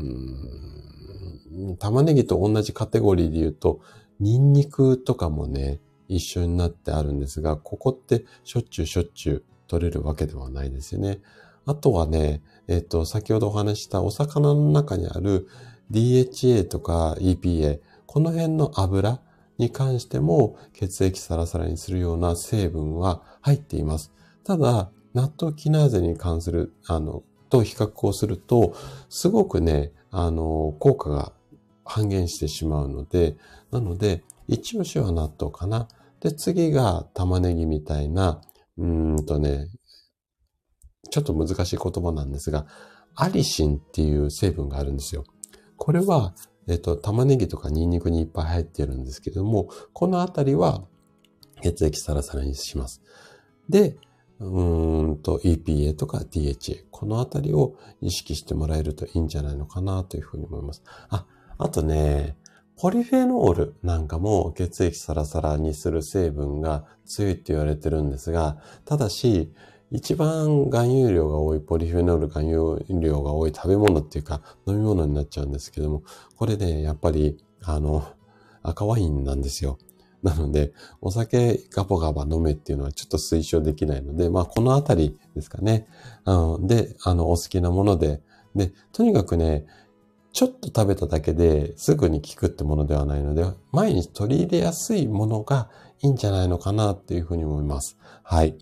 [1.72, 3.80] ん、玉ねぎと同じカテゴリーで言うと、
[4.20, 11.20] ニンニクとかもね、一緒になってあるんですが、ここってしょっちゅうしょっちゅう取れるわけではないですよね。
[11.66, 15.49] あとはね、えっ、と、先ほどお話したお魚の中にある
[15.91, 19.20] DHA とか EPA、この辺の油
[19.59, 24.12] に関しても血液サラサラにするような成分は入っています。
[24.49, 28.75] ただ、納豆キナーゼに関する、あの、と比較をすると、
[29.11, 31.35] すごくね、あの、効果が
[31.85, 33.37] 半減してしまうので、
[33.71, 35.87] なので、一押しは納豆かな。
[36.21, 38.41] で、次が玉ねぎみたいな、
[38.79, 39.69] うーんとね、
[41.11, 42.65] ちょっと難しい言葉なんですが、
[43.17, 45.25] アリシンっていう成分があるんですよ。
[45.77, 46.35] これは、
[46.69, 50.87] えっと、玉ねぎとかニンニクにいっぱい入っているんですけども、このあたりは
[51.61, 53.03] 血液サラサラにします。
[53.69, 53.99] で、
[54.41, 56.84] うーんと EPA とか DHA。
[56.91, 60.82] このあたりを意識してもらえるといいんじゃないのかなというふうに思います。
[61.09, 61.26] あ、
[61.59, 62.36] あとね、
[62.76, 69.53] ポリフェノールなんかも血液サラサラにする成分が強いって言われてるんですが、ただし、
[69.91, 76.03] 一番含有量が多い、ポリフェノール含有量が多い食べ物っていうか飲み物になっちゃうんですけども、
[76.36, 78.07] これね、やっぱり、あの、
[78.62, 79.78] 赤ワインなんですよ。
[80.23, 85.87] なので、お酒ガバガバ飲めっていうのはちょっと推奨できないので、まあこのあたりですかね。
[86.25, 88.21] うん、で、あの、お好きなもので、
[88.55, 89.66] で、とにかくね、
[90.33, 97.97] ちょっと食べただけですぐに効くってものではないので、毎日取り入れやすいものがいいんじゃないのかなっていうふうに思います。
[98.23, 98.57] はい。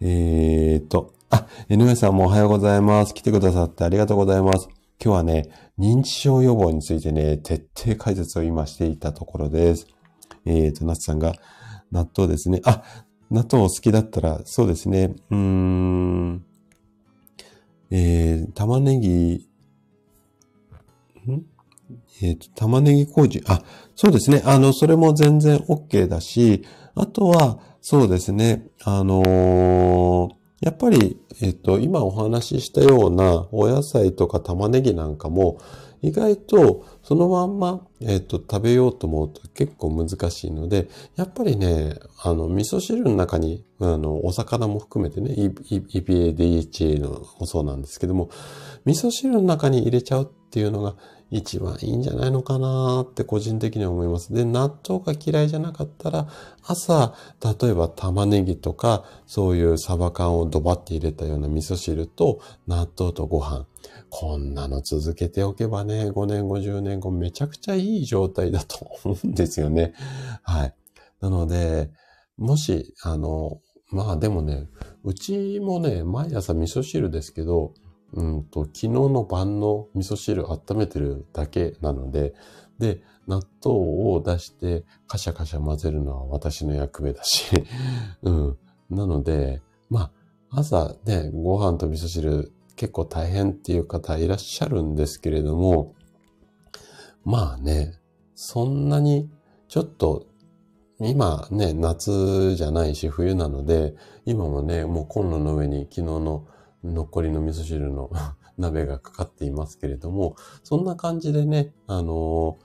[0.00, 3.14] えーと、あ、井上さんもおはようございます。
[3.14, 4.68] 来てくださってありがとうございます。
[5.02, 9.86] 今日はね、認知症予防についてね、徹底解説を今していたところです。
[10.46, 11.34] えっ、ー、と、ナツさんが
[11.92, 12.62] 納豆ですね。
[12.64, 12.82] あ、
[13.30, 15.14] 納豆お好きだったら、そうですね。
[15.30, 16.44] うーん。
[17.90, 19.48] えー、玉ねぎ、
[21.30, 21.44] ん？
[22.22, 23.42] えっ、と、玉ねぎ麹？
[23.46, 23.62] あ、
[23.94, 24.42] そうですね。
[24.46, 28.68] あの、それも全然 OK だし、あとは、そうですね。
[28.82, 35.58] あのーやっぱり、えっ、と、今お話ししたようなお野菜とか玉ねぎなんかも、
[36.00, 48.28] 意外とそのまんま、えっ、と、食べようと思うと結構難しいので、やっぱりね、あの、味噌汁の中に、あの、お魚も含めてね、EPA、DHA のもそうなんですけども、
[48.86, 50.96] 味噌汁の中に入れちゃうっていうのが
[51.30, 54.32] 一番いいんじゃないのかなって個人的には思います。
[54.34, 56.26] で、納豆が嫌いじゃなかったら、
[56.64, 57.14] 朝、
[57.60, 63.66] 例えば玉ねぎとか、そういうサバ缶をドバって入れたような味噌汁と、納豆とご飯。
[64.10, 69.94] こんなの続けておけばね、5年後、10年後、めちゃくちゃいい状態だと思うんですよね。
[70.42, 70.74] はい。
[71.20, 71.90] なので、
[72.36, 74.68] もし、あの、まあでもね、
[75.04, 77.74] うちもね、毎朝味噌汁ですけど、
[78.12, 82.34] うんと、昨日の晩の味噌汁温めてるだけなので、
[82.78, 83.76] で、納豆
[84.14, 87.50] を出してカシャカシャ混ぜるのは私の役目だし、
[88.22, 88.58] うん。
[88.90, 95.94] なので、まあ、朝ね、ご飯と味噌汁結構大変っていう方いらっしゃるんですけれども、
[97.24, 97.94] まあね、
[98.34, 99.28] そんなに
[99.68, 100.26] ちょっと
[100.98, 106.46] 今ね、夏じゃないし冬なので、今もね、もうコンロの上に昨日の
[106.82, 108.10] 残りの味噌汁の
[108.56, 112.56] 鍋がかかっていますけれども、そんな感じでね、あの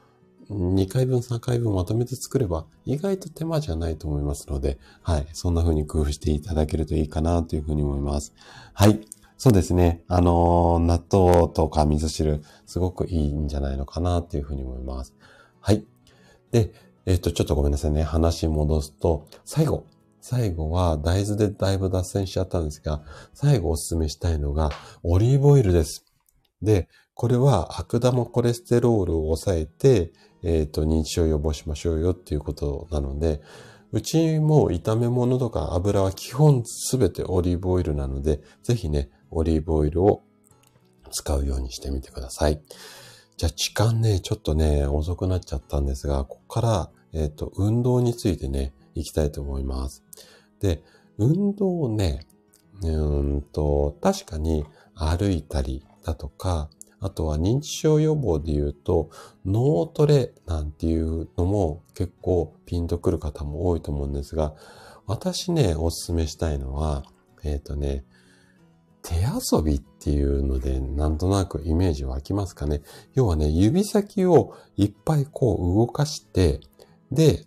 [0.49, 5.27] ー、2回分、3回分まとめて作れば意外と手間じゃないと思いますので、はい。
[5.33, 8.33] そんな風に工夫していただけるといいかなというふうに思います。
[8.73, 9.01] はい。
[9.43, 10.03] そうですね。
[10.07, 15.15] あの、納豆とか味噌汁、すごくいいんじゃないのかなというふうに思います。
[15.59, 15.83] はい。
[16.51, 16.71] で、
[17.07, 18.03] えっ、と、ちょっとごめんなさいね。
[18.03, 19.87] 話戻すと、最後、
[20.21, 23.01] 最後は大豆でだいぶ脱線しちゃったんですが、
[23.33, 24.69] 最後お勧めしたいのが
[25.01, 26.05] オリーブオイルです。
[26.61, 30.13] で、これは悪玉コレステロールを抑えて、
[30.43, 33.41] えっ、ー、と、認知症予防しましょうよっていうことなので、
[33.91, 40.21] うちも炒め物とか油は基本すべてオリーブオイルなので、ぜひね、オリーブオイルを
[41.11, 42.61] 使うようにしてみてください。
[43.37, 50.03] じゃあ時間ね、ちょっとね、遅くなっちゃったんですが、ここから、えっ、ー、と、運動についてね、いきたいと思います。
[50.59, 50.83] で、
[51.17, 52.27] 運動をね、
[52.83, 54.65] うんと、確かに
[54.95, 56.69] 歩いたりだとか、
[56.99, 59.09] あとは認知症予防で言うと、
[59.43, 64.53] 脳トレなんていうのも結構ピンとくる方も多いと思うんですが、
[65.07, 67.03] 私ね、おすすめしたいのは、
[67.43, 68.05] えっ、ー、とね、
[69.03, 72.81] 手遊びっていうので、なんとなくイメージ湧きますかね。
[73.13, 76.61] 要はね、指先をいっぱいこう動かして、
[77.11, 77.45] で、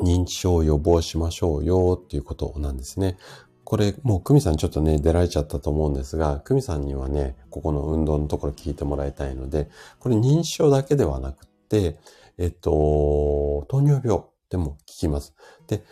[0.00, 3.16] 認知症を予防しましょうよっていうことなんですね。
[3.64, 11.98] これ、もう、久美さんちょっとね、出られちゃったと思うんですが、久美さんにはね、ここの運動のところ聞いてもらいたいので、これ認知症だけではなくて、
[12.36, 15.34] えっと、糖尿病でも効きます。
[15.66, 15.82] で、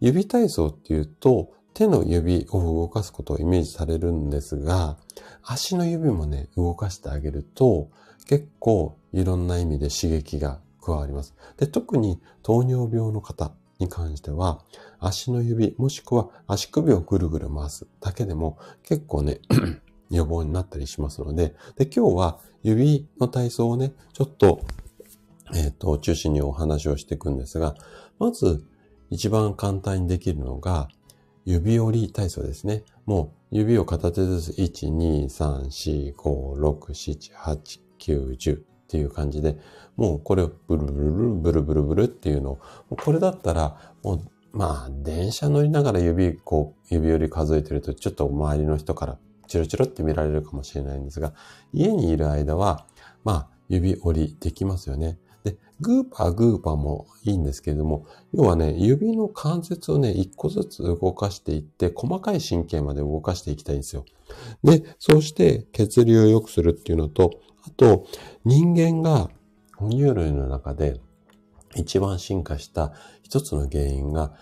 [0.00, 4.96] 指体操っていうと、手の指を動かすことをイメージされるんですが、
[5.44, 7.88] 足の指もね、動かしてあげると、
[8.26, 11.36] 結構いろんな意味で刺激が加わります。
[11.56, 14.64] で、特に糖尿病の方に関しては、
[14.98, 19.38] 足の指もしくは足首をぐるぐる回すだけでも結構ね、
[20.10, 24.64] 予防になったりしますので、で、今日は指の体操をね、ちょっと、
[25.54, 27.76] えっ、ー、と、中心にお話をしていくんですが、
[28.18, 28.64] まず
[29.10, 30.88] 一番簡単にできるのが、
[31.44, 32.84] 指折り体操ですね。
[33.06, 39.56] もう指を片手ずつ1、2、3、4、5、6、7、8、9、10っていう感じで、
[39.96, 42.58] もうこれをブルブルブルブルブルブルっていうのを、
[42.96, 44.20] これだったら、もう、
[44.52, 51.34] まあ、電車乗りながら指、こう、指折り数えてると、ちょっと周りの人からチロチロって見られるかもしれないんですが、
[51.72, 52.86] 家にいる間は、
[53.24, 55.18] まあ、指折りできますよね。
[55.80, 64.04] グーパーグーパーもいいんですけれども、要はね、指の関節をね、一個ずつ動かしていって、細かい神経まで動かしていきたいんですよ。
[64.64, 68.06] で、そうして血流を良くするっていうのと、あと、
[68.44, 69.30] 人間が
[69.76, 71.00] 哺乳類の中で
[71.76, 74.32] 一番進化した一つの原因が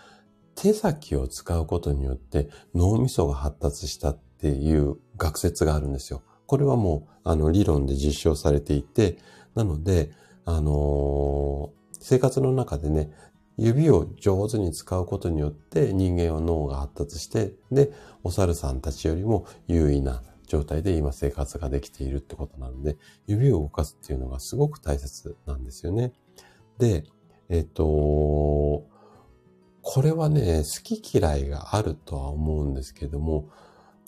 [0.55, 6.23] 手先を使うことによって脳みそが発達したっていう学説があるんですよ。
[6.47, 9.19] これはもうあの理論で実証されていて、
[9.55, 10.13] なので、
[10.47, 13.11] あの、生活の中でね、
[13.59, 17.91] 指を上手に使うことによって人間は脳が発達して、で、
[18.23, 26.13] お猿さんたちよりも優位な状態で今生活ができているってことなので、指を動かすっていうのがすごく大切なんですよね。
[26.79, 27.05] で、
[27.49, 28.85] えっ、と、
[29.83, 33.49] これはね、好き嫌いがあるとは思うんですけども、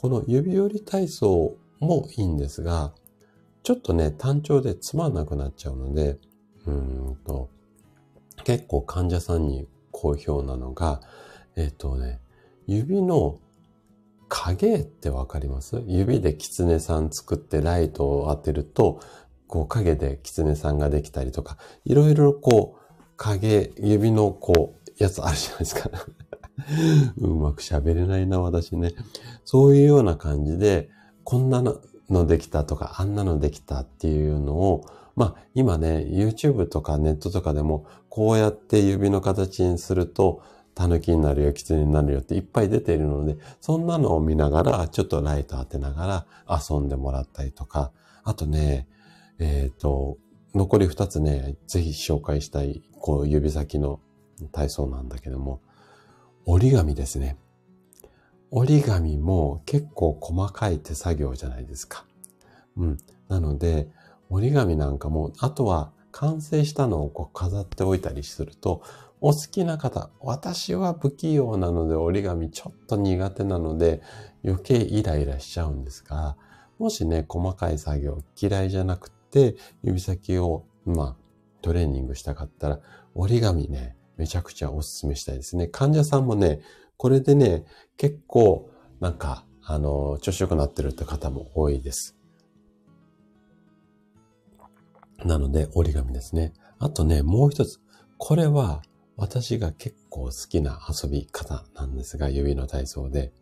[0.00, 2.94] この指折り体操もいいんですが、
[3.62, 6.18] ちょっとね、単調でつまんなくなっちゃうので、
[6.68, 7.48] うんと、
[8.44, 11.00] 結構患者さんに好評なのが、
[11.56, 12.20] えっ、とね、
[12.66, 13.38] 指の
[14.28, 15.82] 影ってわかります？
[15.86, 19.00] 指で狐さん作ってライトを当てると、
[19.46, 25.90] こう影で狐さんができたりとか、いろいろこう影、指のこう、やつあるじゃないですか。
[27.18, 28.92] うまく喋れないな、私ね。
[29.44, 30.90] そういうような感じで、
[31.24, 31.62] こんな
[32.10, 34.84] のできたとか、あんなのできたっていうのを、
[35.18, 40.42] まあ今ね、YouTube とかネットとかでも、こうやって指の形にすると、
[40.76, 47.90] 狸になるよ、狐になるよっていっぱい出ているので、そんなのを見ながら、ちょっとライト当てながら遊んでもらったりとか、
[48.22, 48.86] あとね、
[49.40, 50.18] えっ、ー、と、
[50.54, 53.98] 残り2つね、ぜひ紹介したい、こう指先の
[54.52, 55.60] 体操なんだけども、
[56.46, 57.36] 折り紙ですね。
[58.52, 62.04] 折り紙も結構細かい手作業じゃないですか。
[62.76, 62.98] うん。
[63.28, 63.88] なので、
[64.30, 68.82] 折り紙なんかも、あとは完成したのをこう飾っておいたりすると、
[69.20, 74.00] お好きな方、私は不器用なので折り紙ちょっと苦手なので
[74.44, 76.36] 余計イライラしちゃうんですが、
[76.78, 81.22] もしね、細かい作業嫌いじゃなくて指先を、まあ、
[81.62, 82.80] トレーニングしたかったら
[83.14, 85.66] 折り紙ね、めちゃくちゃおすすめしたいですね。
[85.66, 86.60] 患者さんもね、
[86.96, 87.64] これでね、
[87.96, 88.70] 結構
[89.00, 92.17] なんか、あの、調子良くなってるって方も多いです。
[95.24, 96.52] なので、折り紙ですね。
[96.78, 97.80] あとね、もう一つ。
[98.18, 98.82] これは、
[99.16, 103.32] 私が結構好きな遊び方なんですが、指の体操で、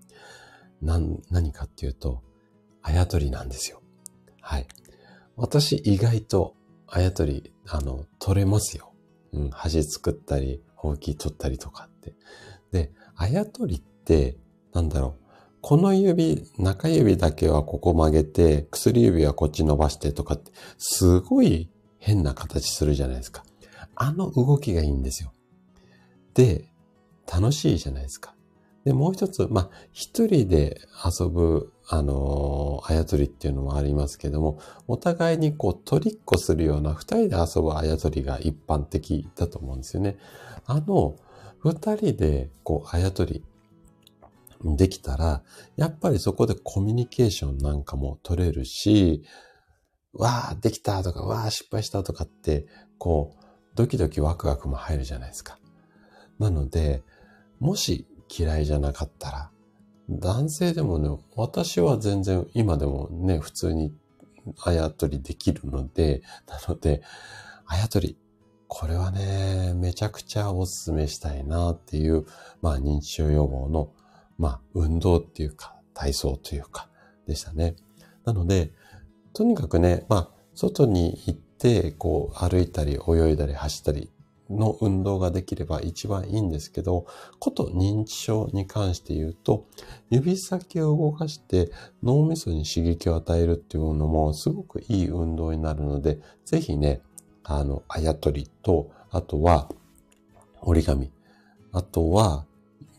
[0.80, 2.22] 何、何かっていうと、
[2.82, 3.82] あやとりなんですよ。
[4.40, 4.66] はい。
[5.36, 6.54] 私意外と
[6.86, 8.94] あやとり、あの、取れますよ。
[9.32, 12.14] うん、端作ったり、ほうき取ったりとかって。
[12.72, 14.38] で、あやとりって、
[14.72, 15.25] なんだろう。
[15.60, 23.44] この指、中指だけはここ曲げて、薬指はこっち伸ばしてとかって、すごい変な形するじゃないですか。
[23.94, 25.32] あの動きがいいんですよ。
[26.34, 26.70] で、
[27.26, 28.34] 楽しいじゃないですか。
[28.84, 40.18] で、もう一つ、まあ、一人で遊ぶ、あのー、あやとりっていうのもありますけども、お互いにこう、トリッコするような二人で遊ぶあやとりが一般的だと思うんですよね。
[40.66, 41.16] あの、
[41.58, 43.42] 二人で、こう、あやとり
[44.64, 45.42] できたら、
[45.76, 49.22] やっぱりそこでコミュニケーションなんかも取れるし、
[50.12, 52.66] わあ、できたとか、わあ、失敗したとかって、
[52.98, 53.44] こう、
[53.74, 55.58] ドキドキワクワクも入るじゃないですか。
[56.38, 57.02] なので、
[57.60, 59.50] もし嫌いじゃなかったら、
[60.08, 63.92] 男性でもね、私は全然今でもね、普通に
[64.64, 67.02] あやとりできるので、なので、
[67.66, 68.16] あやとり、
[68.68, 72.26] これはね、めちゃくちゃおすすめしたいなっていう、
[72.62, 73.92] まあ認知症予防の、
[74.38, 76.88] まあ運動っていうか、体操というか、
[77.26, 77.76] でしたね。
[78.24, 78.72] なので、
[79.32, 84.10] とにかくね、まあ、外に行って、こう歩いたり泳いだり走ったり
[84.50, 87.06] の運動ができれば一番いいんですけど、
[87.38, 89.66] こと認知症に関して言うと、
[90.10, 91.70] 指先を動かして
[92.02, 97.00] 脳みそに刺激を与えるっていうのもすごくいい運動になるので、ぜひね、
[97.42, 99.68] あの、あやとりと、あとは
[100.62, 101.10] 折り紙、
[101.72, 102.46] あとは、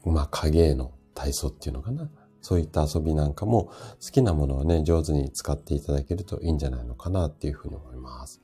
[0.05, 2.07] まあ、影絵の体操っていうのかな？
[2.41, 8.39] そういった遊びなんかも好きなものをね、上手に使っていただけるといいんじゃないのかなっていうふうに思います。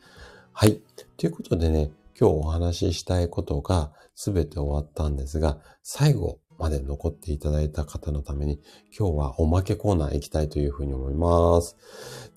[0.51, 0.81] はい。
[1.15, 8.59] ということでね、今日お話ししたいことが全て終わったんですが、最後まで残っていただいた方のために、
[8.97, 11.77] 今日はおまけコーナー行きたいというふうに思います。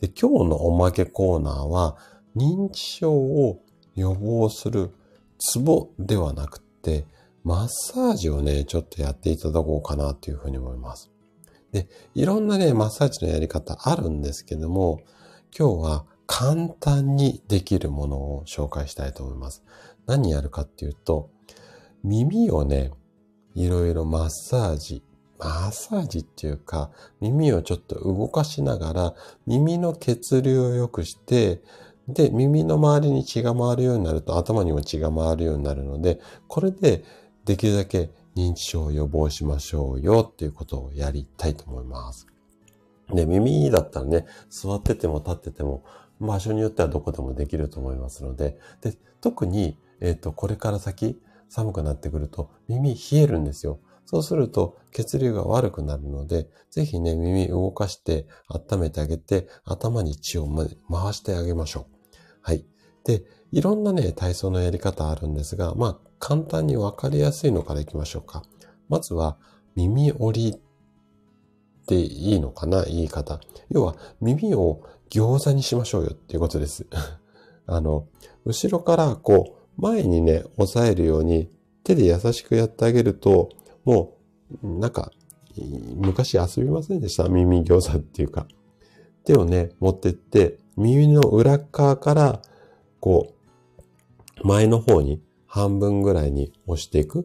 [0.01, 1.97] で今日のおまけコーナーは、
[2.37, 3.63] 認知症を
[3.95, 4.91] 予防する
[5.39, 7.07] ツボではなくて、
[7.47, 11.13] マッサージをね、ちょっとやっていただこうかなというふうに思います。
[11.71, 11.87] で、
[12.17, 14.99] いろんなね、マッサージのやり方あるんですけども、
[15.57, 19.63] 今日は簡単にできるものを紹介したいと思います。
[20.07, 21.31] 何やるかっていうと、
[22.03, 22.91] 耳をね、
[23.55, 25.05] いろいろマッサージ、
[25.39, 26.91] マッサージっていうか、
[27.21, 29.15] 耳をちょっと動かしながら、
[29.47, 31.63] 耳の血流を良くして、
[32.09, 37.05] で、耳の周りに血が回るようになると頭にも血が回るようになるので、これで
[37.47, 42.27] できるだけ認知症を予防しましょうよっていうことをやりたいと思います。
[43.15, 45.85] で、耳だったらね、座ってても立ってても
[46.21, 53.79] 場所によってはどこでもできると思いますので、で、特に、えっ、ー、と、これから先、寒くなってくると耳冷えるんですよ。
[54.05, 62.17] そうすると血流が悪くなるので、ぜひね、耳動かして温めてあげて、頭に血を回してあげましょう。
[62.43, 62.65] はい。
[63.05, 68.43] で、いろんなね、体操のやり方あるんですが、まあ、簡単にわかりやすいのからいきましょうか。
[68.89, 69.37] まずは、
[69.75, 70.59] 耳折りっ
[71.87, 72.85] ていいのかな？
[72.85, 73.41] 言い方。
[73.71, 76.87] 要は、耳を餃子にしましょうよっていうことです。
[77.67, 78.07] あの、
[78.45, 81.51] 後ろからこう、前にね、押さえるように
[81.85, 83.51] 手で優しくやってあげると、
[83.85, 84.17] も
[84.63, 85.11] う、なんか、
[85.97, 87.29] 昔遊びませんでした？
[87.29, 88.47] 耳餃子っていうか。
[89.25, 92.43] 手をね、持ってって、耳の裏側から、
[93.01, 93.35] こ
[94.43, 95.21] う、前の方に
[95.57, 97.25] 半分ぐらいに押していくっ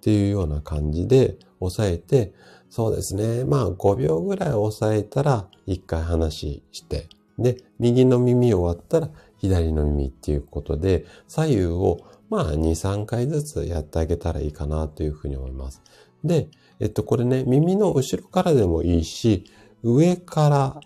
[0.00, 2.32] ていうような感じで押さえて、
[2.70, 3.44] そうですね。
[3.44, 7.08] まあ5秒ぐらい押さえたら一回話して、
[7.38, 11.98] で、右の耳終わったら左の耳っていうことで、左右を
[12.30, 15.82] まあ2、3回ずつやってあげたらいいかなというふうに思います。
[16.24, 16.48] で、
[16.78, 19.44] えっと、これね、耳の後ろからでもいいし、
[19.82, 20.80] 上から、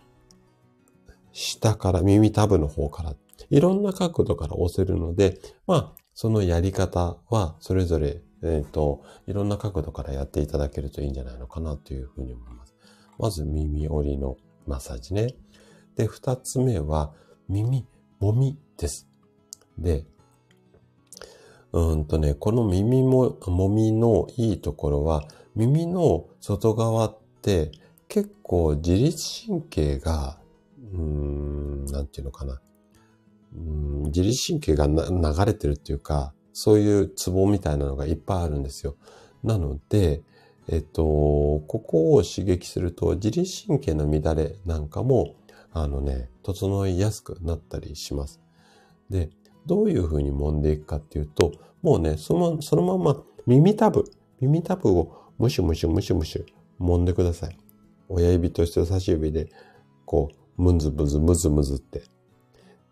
[1.33, 3.15] 下から、耳タブの方から、
[3.51, 12.75] いろんな角度から押せるので、まあ、そのやり方はそれぞれ、えっ、と、いろんな角度からやっていただけるといいんじゃないのかなというふうに思います。
[13.19, 15.35] まず耳折りのマッサージね。
[15.95, 17.13] で、二つ目は
[17.51, 17.87] 耳
[18.19, 19.07] もみです。
[19.77, 20.07] で、
[21.73, 27.73] うんとね、この耳も、もみのいいところは、耳の外側って
[28.09, 30.39] 結構自律神経が、
[30.95, 32.59] うーん、なんていうのかな。
[33.55, 38.97] うん自律神経が流れてるっていうか、そういうツボみたいなのがいっぱいあるんですよ。
[39.43, 40.23] なので、
[40.69, 45.37] えっと、ここを刺激すると自律神経の乱れなんかも、
[45.73, 48.41] あのね、整いやすくなったりします。
[49.11, 49.31] で、
[49.67, 51.53] どういうふうに揉んでいくかっていうと、
[51.83, 54.05] もうね、そのそのまま耳たぶ、
[54.41, 56.45] 耳たぶをムシュムシュムシュムシュ
[56.81, 57.59] 揉んでください。
[58.09, 59.51] 親指と人差し指で、
[60.05, 62.03] こう、ムズムズムズムズって。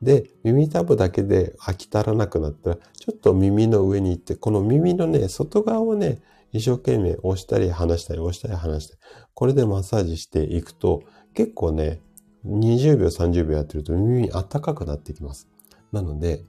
[0.05, 6.21] で、耳たぶだけで飽き足らなくなったら、ちょっと耳の上に行って、この耳のね、外側をね、
[6.53, 9.01] 一生懸命押したり離したり押したり離したり、
[9.35, 11.03] これでマッサージしていくと、
[11.35, 12.01] 結構ね、
[12.47, 15.49] 20秒30秒やってると耳暖かくなってきます。
[15.91, 16.45] なので、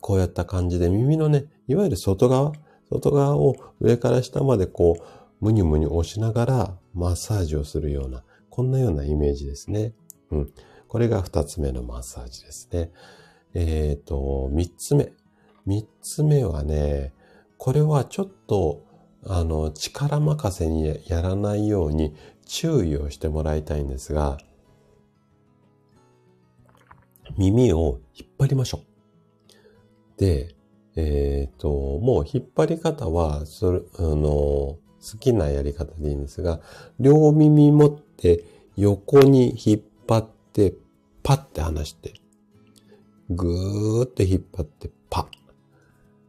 [0.00, 2.52] こうやった感じで耳のね、いわゆる外側、
[2.90, 9.94] 外側を上から下までこう、むにゅむにゅ押しながらマッサージをするような、こんなようなイメージですね。
[10.30, 10.52] うん。
[10.92, 12.90] これが二つ目のマッサージですね。
[13.54, 15.10] えっ、ー、と、三つ目。
[15.64, 17.14] 三つ目はね、
[17.56, 18.84] これはちょっと、
[19.24, 22.14] あの、力任せにやらないように
[22.44, 24.36] 注意をしてもらいたいんですが、
[27.38, 28.80] 耳を引っ張りましょ
[30.18, 30.20] う。
[30.20, 30.54] で、
[30.96, 34.78] えっ、ー、と、もう引っ張り方は、それ、あの、好
[35.18, 36.60] きなやり方でいいんですが、
[37.00, 38.44] 両耳持って
[38.76, 40.81] 横に引っ張って、
[41.22, 42.14] パッて離して、
[43.30, 45.26] ぐーって引っ張って、パッ。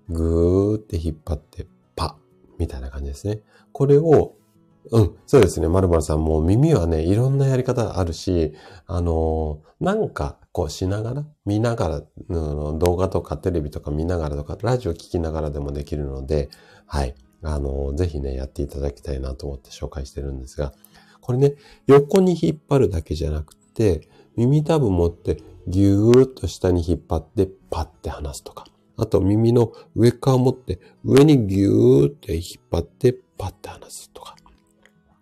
[0.10, 2.14] ぐーって引っ張って、パッ。
[2.58, 3.42] みたいな感じですね。
[3.72, 4.36] これを、
[4.92, 5.68] うん、そうですね。
[5.68, 8.54] まるまるさんも耳はね、いろんなやり方あるし、
[8.86, 16.50] あのー、なんか、こうしながら、見ながら、うん、動画とかテレビとか見ながらとか、ラジオ聞きながらでもできるので、
[16.86, 17.16] はい。
[17.42, 20.74] あの、ぜひね、やっていただきたいなと思って紹介してるんですが、
[21.22, 21.56] これね、
[21.88, 28.66] 横に引っ張るだけじゃなくて、耳たぶ持ってぎゅーっと下に引っ張ってパッて離すとか。
[28.96, 34.36] あと耳の上側持って上にぎゅーって引っ張ってパッて離すとか。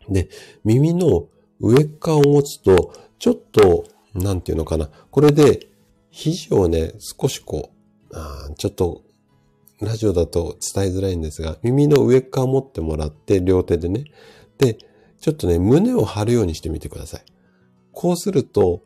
[0.10, 0.30] で、
[0.64, 1.28] 耳の
[1.60, 4.90] 上側を持つと、ちょっとなんていうのかな。
[5.10, 5.68] これで、
[6.10, 7.70] 肘をね、少しこ
[8.10, 9.04] う、あちょっと、
[9.80, 14.06] ラジオだと伝えづらいんですが、耳の上側を持ってもらって、両手でね。
[14.58, 14.78] で、
[15.20, 17.26] ちょっとね、胸を張るようにしてみてください。
[17.92, 18.84] こうすると、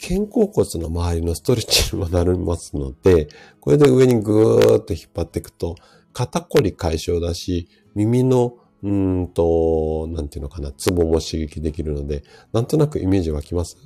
[0.00, 3.28] 肩甲骨の周りのストレッチにもなりますので、
[3.60, 5.76] これで上にぐーっと引っ張っていくと、
[6.12, 12.22] 肩こり解消だし、耳のうんと、なんていうのかな、ツボも刺激できるので、
[12.52, 13.76] なんとなくイメージ湧きます？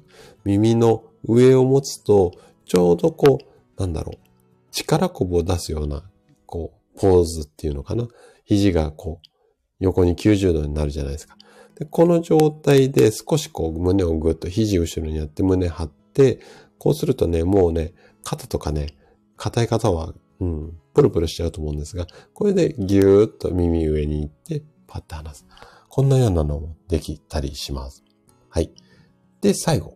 [0.45, 2.33] 耳の上を持つと、
[2.67, 4.19] ちょうどこう、なんだろう、
[4.71, 6.05] 力こぶを出すような、
[6.45, 8.07] こう、ポーズっていうのかな？
[8.45, 9.29] 肘がこう、
[9.81, 11.37] 横に90度になるじゃないですか。
[11.79, 16.41] で、この状態で少しこう、胸をぐっと肘後ろにやって胸張って、
[16.79, 17.95] こうするとね、もうね、
[18.25, 18.97] 肩とかね、
[19.37, 25.47] 硬い方は、うん、プルプルしちゃうと思うんですが、これでぎゅーっと耳上に行って、パッと離す。
[25.89, 28.03] こんなようなのもできたりします。
[28.49, 28.73] はい。
[29.41, 29.95] で、最後。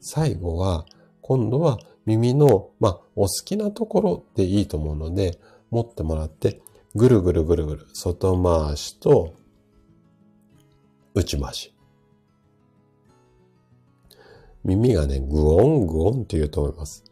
[0.00, 0.86] 最後は、
[1.20, 5.38] 今度は耳の、まあ、お好きなところでいいと思うので、
[5.70, 6.60] 持ってもらって、
[6.94, 9.34] ぐるぐるぐるぐる、外回しと、
[11.14, 11.72] 内回し。
[14.64, 17.04] 耳がね、グオングオンって言うと思います。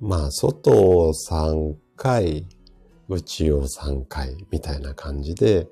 [0.00, 2.46] まあ、外を3回、
[3.08, 5.68] 内を3回みたいな感じで、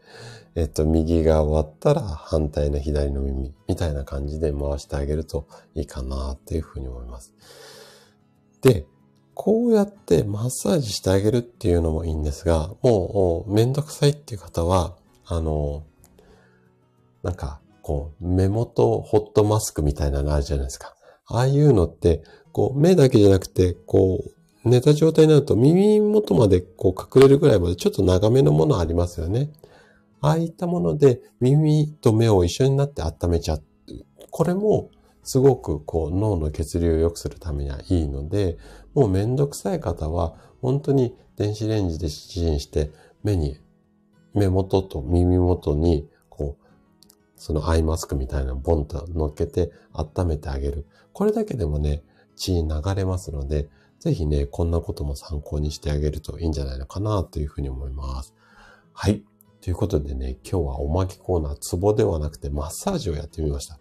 [0.54, 7.34] えっと、右が終わったら反対の左の耳みたいな感じで回してあげるといいかなっていうふうに思います。
[8.62, 8.86] で、
[9.34, 14.96] こうやってマッサージしてあげるっていうのもいいんですが、もうめんどくさいっていう方は、
[15.26, 15.84] あの、
[17.22, 20.95] なんか、こう、目元ホットマスクみたいなのあるじゃないですか。
[21.26, 22.22] ああいうのって、
[22.52, 24.36] こう、目だけじゃなくて、こう、
[24.66, 29.52] 寝た状態になると耳元までこう隠れるぐらいまでちょっと長めのものありますよね。
[30.20, 33.62] ああいったもので耳と目を一緒になって温めちゃう。
[34.30, 34.90] これも
[35.22, 38.58] すごくこう脳の血流を良くするためにはいいので、
[38.92, 42.90] もうめんどくさい方は本当に電子レンジでチンして
[43.22, 43.60] 目に、
[44.34, 46.64] 目元と耳元にこう、
[47.36, 50.86] そのアイマスクみたいなボンと乗っけて温めてあげる。
[51.16, 52.02] これだけでもね、
[52.36, 53.70] 血流れますので、
[54.00, 58.34] ぜひね、こんなことも参考にしてあげるといいんじゃないのかなというふうに思います。
[58.92, 59.24] はい。
[59.62, 63.78] ということでね、今日はおまけコーナー、ツボではなくてマッサージをやってみました。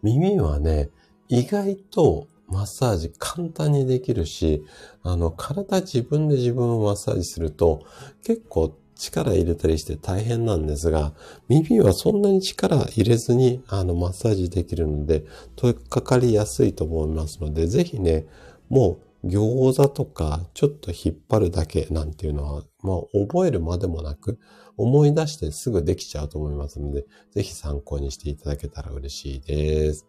[0.00, 0.88] 耳はね、
[1.28, 4.64] 意外とマッサージ簡単にできるし、
[5.02, 7.82] あの、体自分で自分をマッサージすると
[8.22, 11.14] 結構力入れたりして大変なんですが、
[11.48, 15.24] 耳はそんなに力入れずにあのマッサージできるので、
[15.56, 18.26] 取っかかりやすいと思いますので、ぜひね、
[18.68, 22.96] もう餃子とかちょっと引っ張るだけなんていうのは、まあ
[23.26, 24.38] 覚えるまでもなく
[24.76, 30.06] 思い出してすぐできちゃうと思いますので、ぜひ参考にしていただけたら嬉しいです。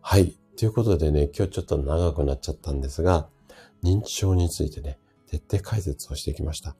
[0.00, 0.38] はい。
[0.56, 3.28] ということでね、今日ちょっと長くなっちゃったんですが、
[3.82, 6.76] 認知症についてね、徹底解説をしてきました。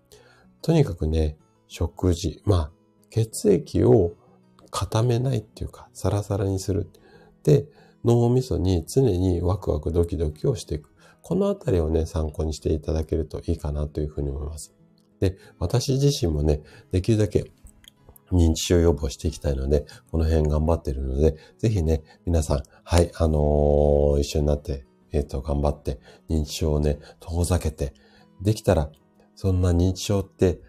[0.62, 2.72] とにかくね、食事、まあ、
[3.10, 4.12] 血液を
[4.70, 6.90] 固めないっていうか、サラサラにする。
[7.44, 7.66] で、
[8.04, 10.90] 脳みそに常にワクワクドキドキをしていく。
[11.22, 14.74] このあたりをね、参考にしていただけるといいかなというふうに思います。
[15.20, 16.62] で、私自身もね、
[16.92, 17.52] できるだけ
[18.32, 27.92] 認知症予防していきたいので、この辺頑張ってるので、ぜひね、皆さん、はい、あのー、一緒になって、えっ、ー、と、頑張って、認知症をね、遠ざけて、
[28.40, 28.90] できたら、
[29.40, 30.60] そんな認知症って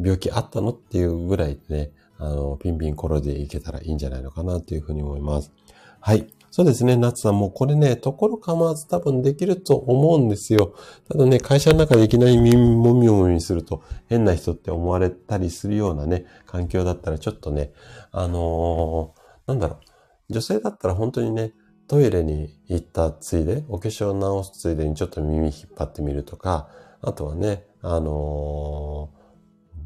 [0.00, 0.68] 病気あったの？
[0.68, 5.50] っていうぐらいね、あの、ピンピンコロでいけたらいいんじゃないのかなというふうに思います。
[5.98, 6.32] はい。
[6.52, 10.72] そうですね、夏さんもこれね、ところ構わず多分できると思うんですよ。
[11.08, 17.72] ただね、会社の中でいきなり耳もみもみすると変な人って思われたりするようなね、環境だったらちょっとね、
[18.12, 19.78] あのー、なんだろ
[20.30, 20.32] う。
[20.32, 21.54] 女性だったら本当にね、
[21.88, 26.68] トイレに行ったついで、お化粧直すついでにちょっと耳引っ張ってみるとか、
[27.02, 29.10] あとはね、あの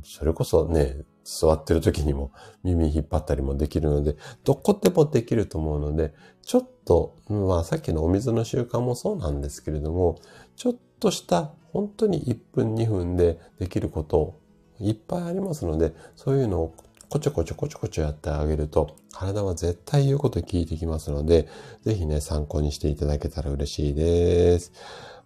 [0.03, 2.31] ー、それこそね、座ってる時にも
[2.63, 10.21] 耳引っ張ったりもできるので、どこでもできると思うので、ちょっと、まあさっきのお水の習慣もそうなんですけれども、
[10.55, 14.39] ちょっとした本当に1分2分でできること
[14.79, 16.75] いっぱいありますので、そういうのを
[17.09, 21.49] こちょこちょこちょこちょやってあげると、体は絶対言うこと聞いてきますので、
[21.83, 24.73] ぜひね、参考にしていただけたら嬉しいです。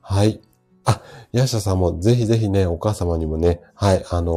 [0.01, 0.41] はい。
[0.85, 1.03] あ、
[1.33, 4.33] ヤシャさんもぜひぜひね、お母様にもね、はい、あの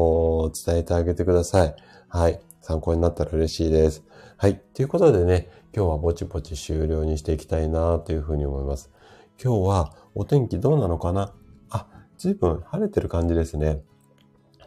[0.53, 1.75] ー、伝えてあげてください。
[2.09, 4.03] はい、参考になったら嬉しいです。
[4.37, 8.91] はい、ということでね、今日はぼちぼち終了にしていきたいなというふうに思います。
[9.43, 11.33] 今日はお天気どうなのかな？
[11.69, 11.87] あ、
[12.17, 13.81] ずいぶん晴れてる感じですね。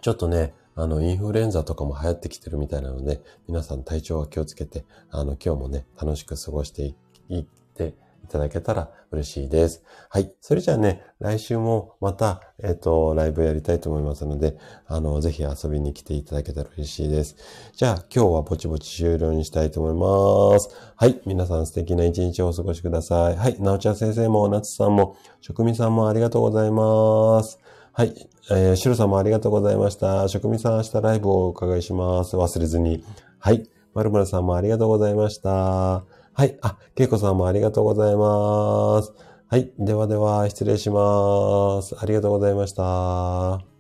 [0.00, 6.94] ちょっとね、あの、インフルエンザとかも流行ってきてるみたいなので、皆さん体調は気をつけて、あの、今日もね、楽しく過ごして
[7.28, 7.94] いって
[8.26, 9.84] いただけたら嬉しいです。
[10.10, 10.34] はい。
[10.40, 17.36] それじゃあね、来週もまた、えっ、ー、と、ライブやりたいと思いますので、あの、ぜひ遊びに来ていただけたら嬉しいです。
[17.74, 20.68] じゃあ、今日はぼちぼち終了にしたいと思います。
[20.96, 21.20] はい。
[21.24, 23.36] 皆さん素敵な一日をお過ごしください。
[23.36, 23.60] はい。
[23.60, 27.60] なおちゃん先生も、なつさんも、職味さんもありがとうございます。
[27.92, 28.28] はい。
[28.50, 30.28] えー、しろさんもありがとうございました。
[30.28, 32.36] 職味さん明日ライブをお伺いします。
[32.36, 33.04] 忘れずに。
[33.38, 33.68] はい。
[33.94, 36.15] まるまるさんもありがとうございました。
[36.36, 36.58] はい。
[36.60, 39.10] あ、けいこさんもありがとうございます。
[39.48, 39.72] はい。
[39.78, 41.96] ではでは、失礼します。
[41.98, 43.75] ありがとうございました。